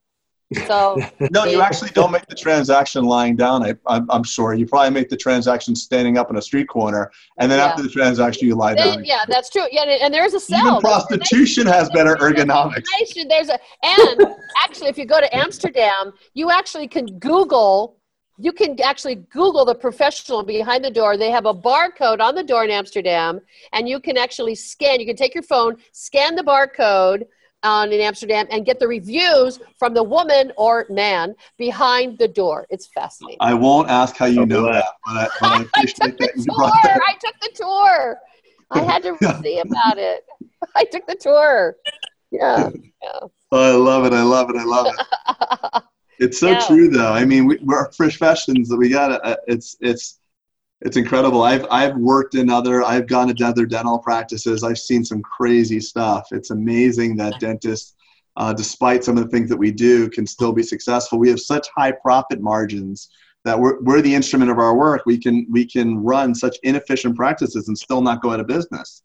[0.67, 3.63] So, No, you actually don't make the transaction lying down.
[3.63, 7.11] I, I'm, I'm sure you probably make the transaction standing up in a street corner,
[7.39, 7.65] and then Yeah.
[7.65, 9.03] after the transaction, you lie down.
[9.03, 9.65] yeah, that's true.
[9.71, 10.59] Yeah, and and there's a cell.
[10.67, 12.83] Even prostitution has better ergonomics.
[13.27, 14.25] There's a and
[14.63, 17.97] actually, if you go to Amsterdam, you actually can Google.
[18.37, 21.15] You can actually Google the professional behind the door.
[21.17, 23.39] They have a barcode on the door in Amsterdam,
[23.73, 24.99] and you can actually scan.
[24.99, 27.23] You can take your phone, scan the barcode
[27.63, 32.65] on in Amsterdam, and get the reviews from the woman or man behind the door.
[32.69, 33.37] It's fascinating.
[33.39, 34.73] I won't ask how you Oh, know boy.
[34.73, 36.55] that, but I, but I I took the that tour.
[36.55, 37.01] brought that.
[37.07, 38.19] I took the tour.
[38.71, 40.25] I had to see about it.
[40.75, 41.75] I took the tour.
[42.31, 42.69] Yeah.
[43.03, 44.13] Oh, I love it.
[44.13, 44.55] I love it.
[44.57, 45.81] I love it.
[46.17, 46.65] It's so Yeah.
[46.65, 47.11] true, though.
[47.11, 49.09] I mean, we, we're professions that we got.
[49.09, 50.19] to It's it's
[50.85, 51.41] it's incredible.
[51.41, 52.83] I've I've worked in other.
[52.83, 54.63] I've gone to other dental practices.
[54.63, 56.27] I've seen some crazy stuff.
[56.31, 57.95] It's amazing that dentists,
[58.37, 61.17] uh, despite some of the things that we do, can still be successful.
[61.17, 63.09] We have such high profit margins
[63.45, 65.01] that we're, we're the instrument of our work.
[65.07, 69.01] We can we can run such inefficient practices and still not go out of business.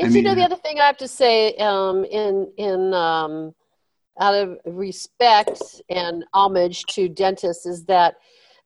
[0.00, 3.54] I And you know the other thing I have to say, um, in in um,
[4.18, 8.16] out of respect and homage to dentists, is that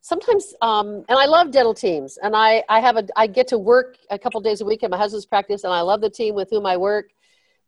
[0.06, 3.58] sometimes, um, and I love dental teams, and I I have a I get to
[3.58, 6.34] work a couple days a week at my husband's practice, and I love the team
[6.34, 7.10] with whom I work.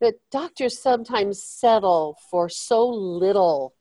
[0.01, 3.75] But doctors sometimes settle for so little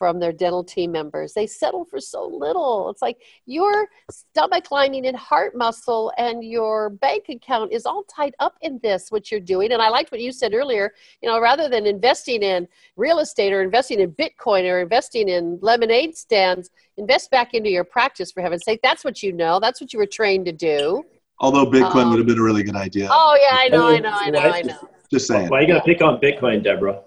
[0.00, 1.34] from their dental team members.
[1.34, 2.88] They settle for so little.
[2.88, 8.34] It's like your stomach lining and heart muscle and your bank account is all tied
[8.40, 9.72] up in this, what you're doing.
[9.72, 13.52] And I liked what you said earlier, you know, rather than investing in real estate
[13.52, 18.40] or investing in Bitcoin or investing in lemonade stands, invest back into your practice for
[18.40, 18.80] heaven's sake.
[18.82, 19.60] That's what you know.
[19.60, 21.04] That's what you were trained to do.
[21.40, 23.06] Although Bitcoin Um, would have been a really good idea.
[23.10, 24.78] Oh yeah, I know, I know, I know, I know.
[25.10, 25.50] Just saying.
[25.50, 27.02] Why are you gonna pick on Bitcoin, Deborah?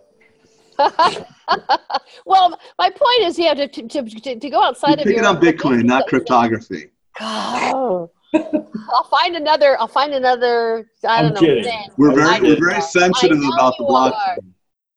[2.26, 5.24] well, my point is, you have to, to, to, to go outside You're of picking
[5.24, 6.90] your on Bitcoin, not cryptography.
[7.20, 8.10] Oh.
[8.34, 9.80] I'll find another.
[9.80, 10.90] I'll find another.
[11.08, 11.40] I don't I'm know.
[11.40, 11.64] kidding.
[11.64, 11.88] thing.
[11.98, 14.12] We're very, we're very sensitive about the you are.
[14.12, 14.54] blockchain.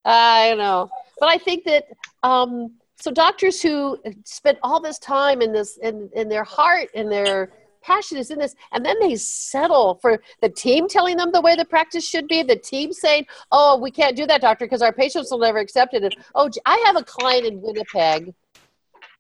[0.07, 1.85] I know, but I think that
[2.22, 7.11] um, so doctors who spend all this time in this, in in their heart and
[7.11, 7.51] their
[7.87, 11.55] passion is in this, and then they settle for the team telling them the way
[11.55, 12.43] the practice should be.
[12.43, 15.95] The team saying, "Oh, we can't do that, doctor, because our patients will never accept
[15.95, 18.34] it." And, oh, I have a client in Winnipeg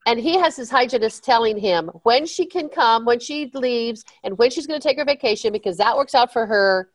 [0.06, 4.38] and he has his hygienist telling him when she can come, when she leaves, and
[4.38, 6.90] when she's going to take her vacation because that works out for her.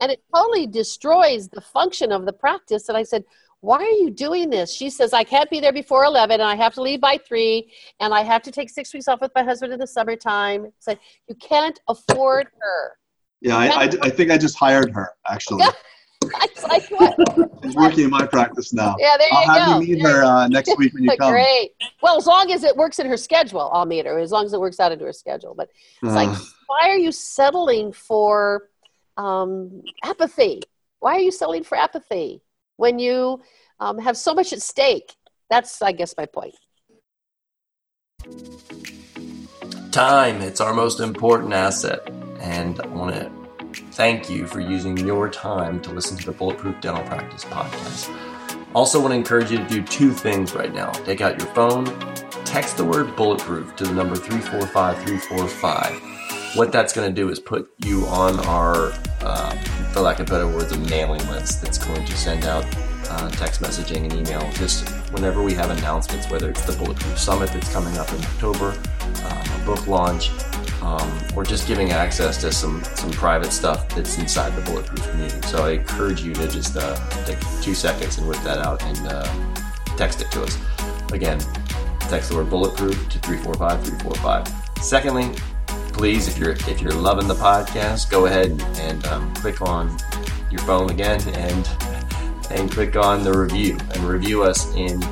[0.00, 2.88] And it totally destroys the function of the practice.
[2.88, 3.24] And I said,
[3.62, 4.74] Why are you doing this?
[4.74, 7.70] She says, I can't be there before 11 and I have to leave by three
[8.00, 10.64] and I have to take six weeks off with my husband in the summertime.
[10.66, 10.98] It's like,
[11.28, 12.98] You can't afford her.
[13.40, 15.64] Yeah, I, I, I think I just hired her, actually.
[16.24, 17.14] It's like, What?
[17.62, 18.96] She's working in my practice now.
[18.98, 19.80] Yeah, there you I'll have go.
[19.80, 21.30] you meet her uh, next week when you come.
[21.30, 21.70] Great.
[22.02, 24.18] Well, as long as it works in her schedule, I'll meet her.
[24.18, 25.54] As long as it works out into her schedule.
[25.56, 25.68] But
[26.02, 26.36] it's like, Uh,
[26.66, 28.70] why are you settling for
[29.16, 30.62] um, apathy?
[30.98, 32.42] Why are you settling for apathy
[32.76, 33.42] when you
[33.80, 35.14] um, have so much at stake?
[35.50, 36.54] That's, I guess, my point.
[39.90, 42.08] Time, it's our most important asset.
[42.40, 43.30] And I want to
[43.92, 48.16] thank you for using your time to listen to the Bulletproof Dental Practice podcast.
[48.74, 51.84] Also, want to encourage you to do two things right now take out your phone,
[52.44, 56.21] text the word bulletproof to the number 345345.
[56.54, 58.92] What that's going to do is put you on our,
[59.22, 59.50] uh,
[59.92, 62.66] for lack of better words, a mailing list that's going to send out
[63.08, 67.50] uh, text messaging and email just whenever we have announcements, whether it's the Bulletproof Summit
[67.50, 68.78] that's coming up in October,
[69.24, 70.30] um, a book launch,
[70.82, 75.40] um, or just giving access to some some private stuff that's inside the Bulletproof community.
[75.46, 78.98] So I encourage you to just uh, take two seconds and whip that out and
[79.06, 79.56] uh,
[79.96, 80.58] text it to us.
[81.12, 81.40] Again,
[82.00, 84.84] text the word bulletproof to 345 345.
[84.84, 85.30] Secondly,
[85.92, 89.96] please, if you're if you're loving the podcast, go ahead and um, click on
[90.50, 91.68] your phone again and
[92.50, 95.02] and click on the review and review us in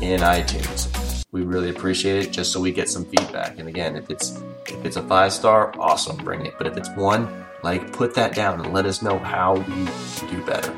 [0.00, 1.24] in iTunes.
[1.32, 3.58] We really appreciate it just so we get some feedback.
[3.58, 6.54] And again, if it's if it's a five star, awesome, bring it.
[6.58, 9.88] But if it's one, like put that down and let us know how we
[10.28, 10.76] do better.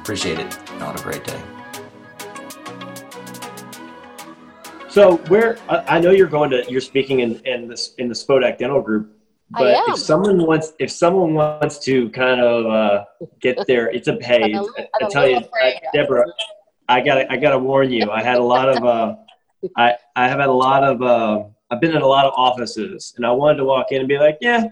[0.00, 0.52] Appreciate it.
[0.80, 1.40] Have a great day.
[4.92, 8.14] So where I, I know you're going to you're speaking in, in this in the
[8.14, 9.16] Spodak Dental Group
[9.52, 13.04] but if someone wants if someone wants to kind of uh,
[13.40, 15.80] get there it's a I'm a little- I tell you afraid.
[15.92, 16.24] deborah
[16.88, 19.16] i gotta i gotta warn you i had a lot of uh,
[19.76, 23.14] i i have had a lot of uh, i've been in a lot of offices
[23.16, 24.64] and i wanted to walk in and be like yeah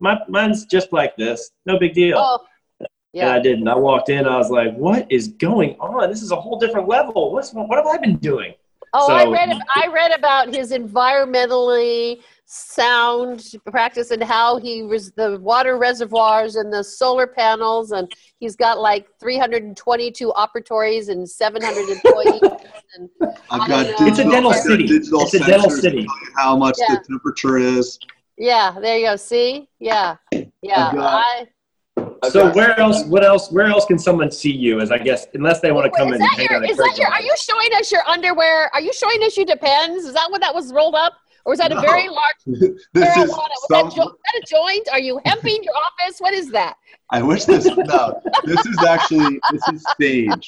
[0.00, 2.18] my mine's just like this no big deal.
[2.18, 2.40] Oh,
[2.80, 3.32] and yeah.
[3.32, 3.68] i didn't.
[3.68, 6.10] I walked in i was like what is going on?
[6.10, 7.32] This is a whole different level.
[7.32, 8.54] What's what have i been doing
[8.94, 9.50] Oh, I read.
[9.74, 16.70] I read about his environmentally sound practice and how he was the water reservoirs and
[16.72, 22.40] the solar panels, and he's got like 322 operatories and 700 employees.
[22.96, 23.08] and
[23.50, 24.86] I've got It's a dental city.
[24.86, 26.06] digital It's a dental city.
[26.36, 26.96] how much Yeah.
[26.96, 27.98] the temperature is.
[28.36, 29.16] yeah, there you go.
[29.16, 30.16] See, yeah,
[30.60, 30.88] yeah.
[30.88, 31.46] I've got- I,
[32.30, 35.60] so where else what else where else can someone see you as i guess unless
[35.60, 36.56] they want to come is in and that hang your?
[36.58, 37.08] out at Is that your?
[37.08, 38.70] Are you showing us your underwear?
[38.74, 40.04] Are you showing us your depends?
[40.04, 41.14] Is that what that was rolled up?
[41.44, 43.24] Or was that a very large this marijuana?
[43.24, 44.88] is Was some, that, jo- was that a joint?
[44.92, 46.20] Are you hemping your office?
[46.20, 46.76] What is that?
[47.10, 48.20] I wish this no.
[48.44, 50.46] This is actually this is sage.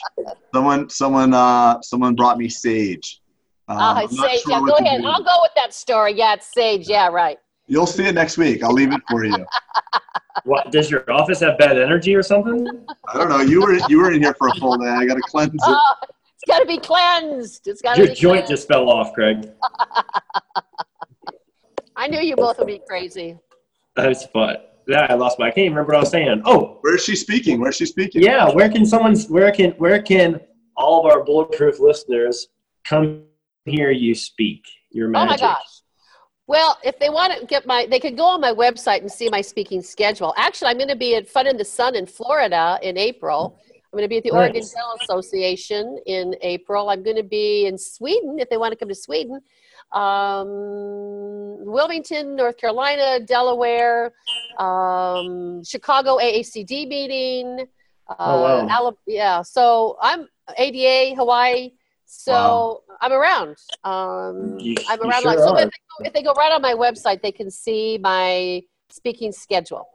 [0.55, 3.20] Someone someone uh someone brought me sage.
[3.66, 4.41] Um, Ah, I'm sage.
[4.43, 5.05] sure yeah, go ahead.
[5.05, 6.12] I'll go with that story.
[6.14, 6.89] Yeah, it's sage.
[6.89, 7.39] Yeah, right.
[7.66, 8.62] You'll see it next week.
[8.62, 9.45] I'll leave it for you.
[10.43, 12.66] What does your office have bad energy or something?
[13.09, 13.41] I don't know.
[13.41, 14.89] You were you were in here for a full day.
[14.89, 15.61] I got to cleanse it.
[15.62, 17.68] Oh, it's got to be cleansed.
[17.68, 18.51] It's got to Your be joint cleansed.
[18.51, 19.49] just fell off, Craig.
[21.97, 23.39] I knew you both would be crazy.
[23.95, 24.57] That's fun.
[24.89, 25.47] Yeah, I lost my.
[25.47, 26.43] I can't even remember what I was saying.
[26.45, 27.61] Oh, Where is she speaking?
[27.61, 28.22] Where is she speaking?
[28.22, 28.51] yeah.
[28.51, 29.16] Where can someone?
[29.28, 29.70] Where can?
[29.72, 30.41] Where can
[30.76, 32.49] all of our bulletproof listeners
[32.85, 33.22] come
[33.64, 34.64] hear you speak?
[34.91, 35.28] Your oh magic?
[35.28, 35.43] Oh magic.
[35.43, 35.74] my gosh.
[36.47, 39.28] Well, if they want to get my, they could go on my website and see
[39.30, 40.34] my speaking schedule.
[40.36, 43.59] Actually, I'm going to be at Fun in the Sun in Florida in April.
[43.66, 44.72] I'm going to be at the Oregon Nice.
[44.74, 46.90] Dental Association in April.
[46.90, 49.40] I'm going to be in Sweden if they want to come to Sweden.
[49.92, 50.49] Um,
[51.64, 54.12] Wilmington, North Carolina, Delaware,
[54.59, 57.66] um, Chicago AACD meeting.
[58.09, 58.68] Uh, Oh, wow.
[58.68, 60.28] Alab- yeah, so I'm
[60.59, 61.70] ADA, Hawaii.
[62.17, 62.81] So Wow.
[63.01, 63.57] I'm around.
[63.83, 65.23] Um, You- I'm around.
[65.23, 67.51] sure like, so if they, go, if they go right on my website, they can
[67.51, 69.87] see my speaking schedule.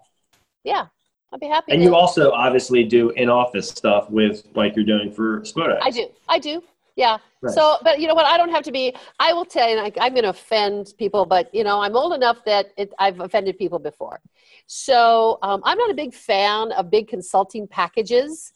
[0.63, 0.88] Yeah,
[1.32, 1.72] I'd be happy.
[1.72, 5.80] And to- you also obviously do in-office stuff with like you're doing for Spodak.
[5.82, 6.07] I do.
[6.28, 6.61] I do.
[6.97, 7.17] Yeah.
[7.41, 7.55] Right.
[7.55, 8.26] So, but you know what?
[8.26, 8.93] I don't have to be.
[9.20, 12.13] I will tell you, like, I'm going to offend people, but you know, I'm old
[12.13, 14.20] enough that it, I've offended people before.
[14.67, 18.51] So, um, I'm not a big fan of big consulting packages.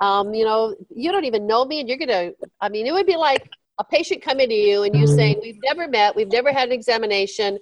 [0.00, 2.34] Um, you know, you don't even know me, and you're to.
[2.60, 5.60] I mean, it would be like a patient coming to you and you saying, "We've
[5.62, 7.58] never met, we've never had an examination,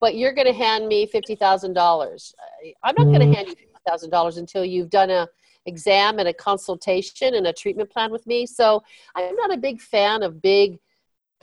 [0.00, 2.34] but you're to hand me fifty thousand dollars."
[2.82, 5.28] I'm not going to hand you fifty thousand dollars until you've done a
[5.66, 8.46] exam and a consultation and a treatment plan with me.
[8.46, 8.82] So
[9.14, 10.78] I'm not a big fan of big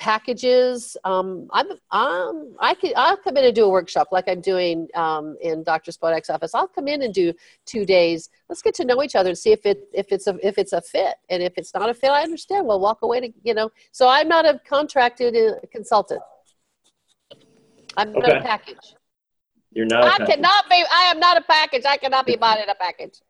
[0.02, 0.98] packages.
[1.04, 4.88] Um, I'm, um, I could, I'll come in and do a workshop like I'm doing
[4.96, 5.92] um, in Dr.
[5.92, 6.56] Spodak's office.
[6.56, 7.32] I'll come in and do
[7.68, 8.30] two days.
[8.50, 10.74] Let's get to know each other and see if it, if it's a, if it's
[10.74, 11.18] a fit.
[11.30, 12.66] And if it's not a fit, I understand.
[12.66, 16.22] We'll walk away to, you know, so I'm not a contracted uh, consultant.
[17.96, 18.96] I'm not a package.
[19.72, 20.04] You're not.
[20.04, 21.84] I cannot be, I am not a package.
[21.88, 23.22] I cannot be bought in a package.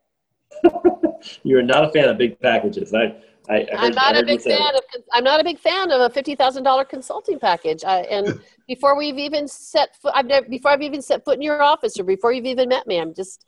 [1.43, 2.93] You're not a fan of big packages.
[2.93, 3.13] I.
[3.51, 4.81] I, I I'm not a big fan of.
[5.11, 7.83] I'm not a big fan of a fifty thousand dollar consulting package.
[7.83, 11.41] I, and before we've even set foot, I've never, before I've even set foot in
[11.41, 13.45] your office or before you've even met me, I'm just.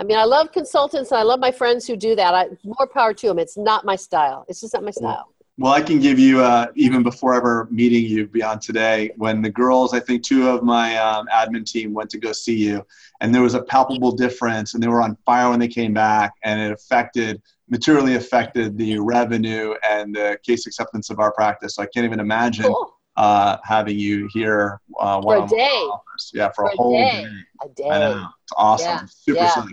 [0.00, 2.32] I mean, I love consultants and I love my friends who do that.
[2.32, 3.40] I, more power to them.
[3.40, 4.44] It's not my style.
[4.48, 5.34] It's just not my style.
[5.60, 9.10] Well, I can give you uh, even before ever meeting you beyond today.
[9.16, 12.54] When the girls, I think two of my um, admin team went to go see
[12.54, 12.86] you,
[13.20, 16.34] and there was a palpable difference, and they were on fire when they came back,
[16.44, 21.74] and it affected materially affected the revenue and the case acceptance of our practice.
[21.74, 22.94] So I can't even imagine Cool.
[23.16, 24.80] uh, having you here.
[24.98, 25.66] Uh, For a day.
[25.66, 26.30] Office.
[26.34, 27.22] Yeah, for, For a a whole day.
[27.24, 27.30] day.
[27.64, 27.88] A day.
[27.90, 28.16] I know.
[28.42, 28.86] It's awesome.
[28.88, 29.50] Yeah, Super yeah.
[29.50, 29.72] psyched.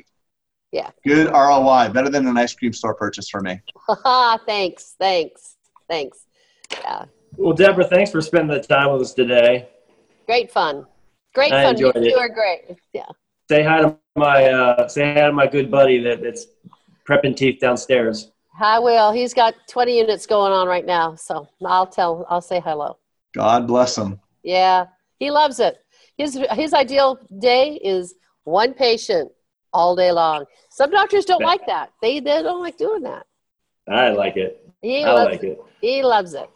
[0.71, 0.89] Yeah.
[1.05, 1.89] Good ROI.
[1.93, 3.61] Better than an ice cream store purchase for me.
[4.45, 5.55] thanks, thanks,
[5.89, 6.25] thanks.
[6.71, 7.05] Yeah,
[7.37, 9.69] Well, Deborah, thanks for spending the time with us today.
[10.25, 10.85] great fun.
[11.33, 11.77] Great I fun.
[11.77, 12.09] You it.
[12.11, 12.77] two are great.
[12.93, 13.05] Yeah.
[13.49, 16.47] Say hi to my uh, say hi to my good buddy that, that's
[17.07, 18.31] prepping teeth downstairs.
[18.59, 19.11] I will.
[19.11, 22.25] He's got 20 units going on right now, so I'll tell.
[22.29, 22.97] I'll say hello.
[23.33, 24.19] God bless him.
[24.43, 24.85] Yeah,
[25.19, 25.77] he loves it.
[26.17, 29.29] His his ideal day is one patient
[29.73, 30.45] all day long.
[30.69, 31.91] Some doctors don't like that.
[32.01, 33.25] They they don't like doing that.
[33.89, 34.65] I like it.
[34.81, 35.47] He I loves like it.
[35.47, 35.59] it.
[35.81, 36.49] He loves it.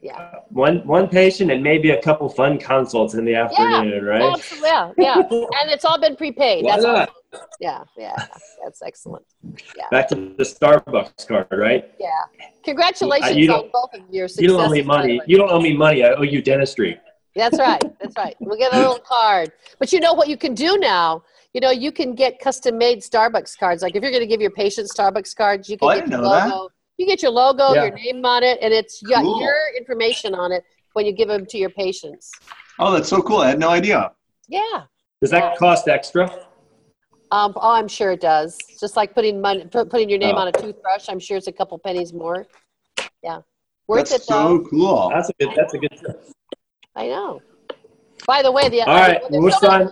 [0.00, 0.34] Yeah.
[0.50, 4.22] One one patient and maybe a couple fun consults in the afternoon, right?
[4.22, 4.68] Absolutely.
[4.68, 5.16] Yeah, yeah.
[5.30, 6.64] And it's all been prepaid.
[6.64, 7.08] Why That's not?
[7.08, 7.14] awesome.
[7.60, 8.14] Yeah, yeah.
[8.62, 9.24] That's excellent.
[9.90, 11.90] Back to the Starbucks card, right?
[11.98, 12.10] Yeah.
[12.64, 14.42] Congratulations you on don't- both of your successes.
[14.42, 15.20] You don't owe me money.
[15.26, 16.04] You don't owe me money.
[16.04, 16.98] I owe you dentistry.
[17.34, 17.82] That's right.
[18.00, 18.36] That's right.
[18.40, 19.52] We'll get a little card.
[19.78, 21.22] But you know what you can do now?
[21.54, 23.82] You know, you can get custom made Starbucks cards.
[23.82, 26.18] Like if you're going to give your patient Starbucks cards, you can Oh, get your
[26.18, 26.48] know that.
[26.48, 26.68] logo.
[26.98, 27.84] You get your logo, Yeah.
[27.86, 29.40] your name on it, and it's got Cool.
[29.40, 30.62] your information on it
[30.92, 32.30] when you give them to your patients.
[32.78, 33.38] Oh, that's so cool.
[33.38, 34.12] I had no idea.
[34.48, 34.82] Yeah.
[35.22, 36.46] Does that cost extra?
[37.32, 38.58] Um, oh, I'm sure it does.
[38.78, 40.40] Just like putting money, putting your name Oh.
[40.42, 41.08] on a toothbrush.
[41.08, 42.46] I'm sure it's a couple pennies more.
[43.22, 43.40] Yeah.
[43.88, 44.58] Worth that's it though.
[44.62, 45.10] so cool.
[45.12, 45.48] That's a good.
[45.56, 45.90] That's a good.
[45.98, 46.24] tip.
[46.94, 47.40] I know.
[48.26, 49.90] By the way, the All right, there's we'll so many-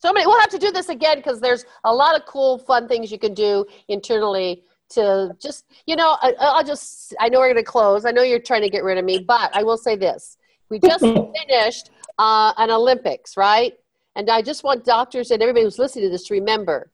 [0.00, 0.26] So many.
[0.26, 3.18] We'll have to do this again because there's a lot of cool, fun things you
[3.18, 7.14] can do internally to just, you know, I, I'll just.
[7.20, 8.04] I know we're going to close.
[8.04, 10.36] I know you're trying to get rid of me, but I will say this:
[10.70, 11.00] we just
[11.48, 13.72] finished uh, an Olympics, right?
[14.16, 16.90] And I just want doctors and everybody who's listening to this to remember.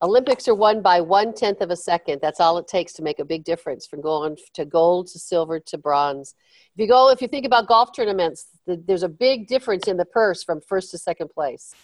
[0.00, 2.20] Olympics are won by one tenth of a second.
[2.22, 5.58] That's all it takes to make a big difference from going to gold to silver
[5.58, 6.34] to bronze.
[6.76, 9.96] If you go, if you think about golf tournaments, the, there's a big difference in
[9.96, 11.74] the purse from first to second place.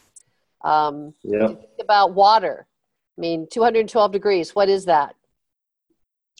[0.62, 1.48] Um, Yeah.
[1.48, 2.68] think about water.
[3.18, 4.54] I mean, 212 degrees.
[4.54, 5.16] What is that?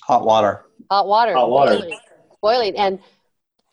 [0.05, 0.65] Hot water.
[0.91, 1.35] Hot water.
[1.35, 1.73] Hot water.
[1.79, 1.99] Boiling.
[2.41, 2.77] boiling.
[2.77, 2.99] And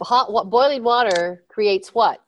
[0.01, 2.19] hot wa- boiling water creates what?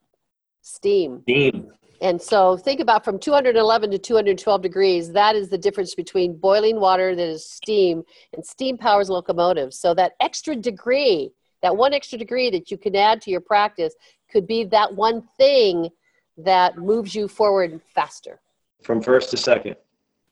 [0.61, 1.21] Steam.
[1.23, 1.71] Steam.
[2.03, 6.77] And so think about from 211 to 212 degrees, that is the difference between boiling
[6.77, 9.79] water that is steam and steam powers locomotives.
[9.79, 11.31] So that extra degree,
[11.61, 13.95] that one extra degree that you can add to your practice
[14.29, 15.87] could be that one thing
[16.35, 18.41] that moves you forward faster.
[18.81, 19.77] from first to second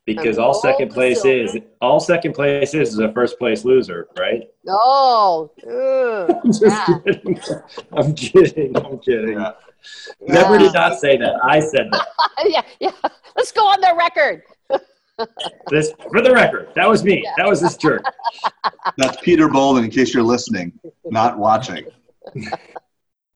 [0.05, 1.57] because From all second place silver.
[1.57, 6.61] is all second place is is a first place loser right Oh, ugh, I'm just
[6.63, 6.99] yeah.
[7.03, 7.39] kidding
[7.93, 9.51] i'm kidding i'm kidding Yeah.
[10.21, 10.59] never Yeah.
[10.59, 12.07] did not say that i said that
[12.45, 12.91] yeah, yeah.
[13.35, 14.43] Let's go on the record.
[15.69, 18.03] this for the record that was me that was this jerk
[18.97, 20.73] That's Peter Boulden, in case you're listening,
[21.05, 21.85] not watching.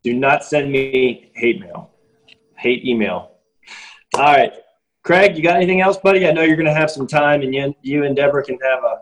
[0.03, 1.91] do not send me hate mail
[2.57, 3.31] hate email
[4.15, 4.53] all right
[5.05, 7.73] craig you got anything else buddy i know you're gonna have some time and you,
[7.81, 9.01] you and deborah can have a,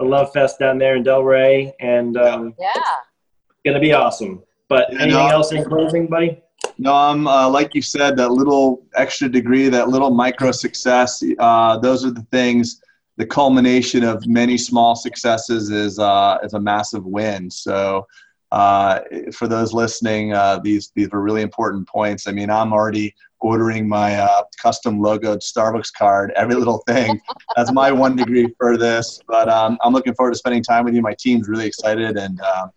[0.00, 2.70] a love fest down there in delray and um, Yeah.
[2.74, 5.34] it's gonna be awesome but Yeah, anything no.
[5.36, 6.40] else in closing buddy
[6.78, 11.22] No, I'm uh, like you said, that little extra degree, that little micro success.
[11.38, 12.80] Uh, those are the things.
[13.16, 17.48] The culmination of many small successes is uh, is a massive win.
[17.50, 18.06] So,
[18.54, 19.00] uh,
[19.32, 22.28] for those listening, uh, these these are really important points.
[22.28, 26.32] I mean, I'm already ordering my uh, custom logoed Starbucks card.
[26.36, 27.20] Every little thing.
[27.56, 29.20] That's my one degree for this.
[29.26, 31.02] But um, I'm looking forward to spending time with you.
[31.02, 32.40] My team's really excited and.
[32.40, 32.70] Um,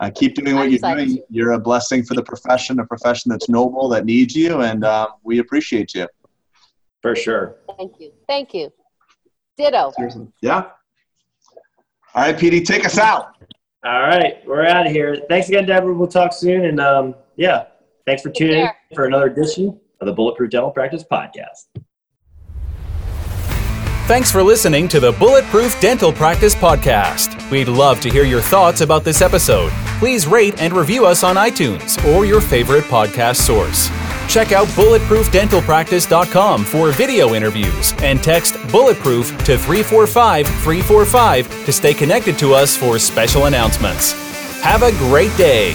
[0.00, 1.06] uh, keep doing what I'm you're excited.
[1.06, 1.22] doing.
[1.30, 5.06] You're a blessing for the profession, a profession that's noble, that needs you, and uh,
[5.22, 6.08] we appreciate you.
[7.00, 8.12] for sure Thank you.
[8.26, 8.72] Thank you.
[9.56, 9.92] Ditto.
[10.42, 10.64] Yeah.
[12.16, 13.33] All right, PD, take us out.
[13.84, 15.18] All right, we're out of here.
[15.28, 15.92] Thanks again, Deborah.
[15.92, 16.64] We'll talk soon.
[16.64, 17.66] And um, yeah,
[18.06, 21.66] thanks for Take tuning in for another edition of the Bulletproof Dental Practice Podcast.
[24.06, 27.50] Thanks for listening to the Bulletproof Dental Practice Podcast.
[27.50, 29.72] We'd love to hear your thoughts about this episode.
[29.98, 33.88] Please rate and review us on iTunes or your favorite podcast source.
[34.28, 42.38] Check out bulletproofdentalpractice.com for video interviews and text bulletproof to 345 345 to stay connected
[42.38, 44.12] to us for special announcements.
[44.60, 45.72] Have a great day.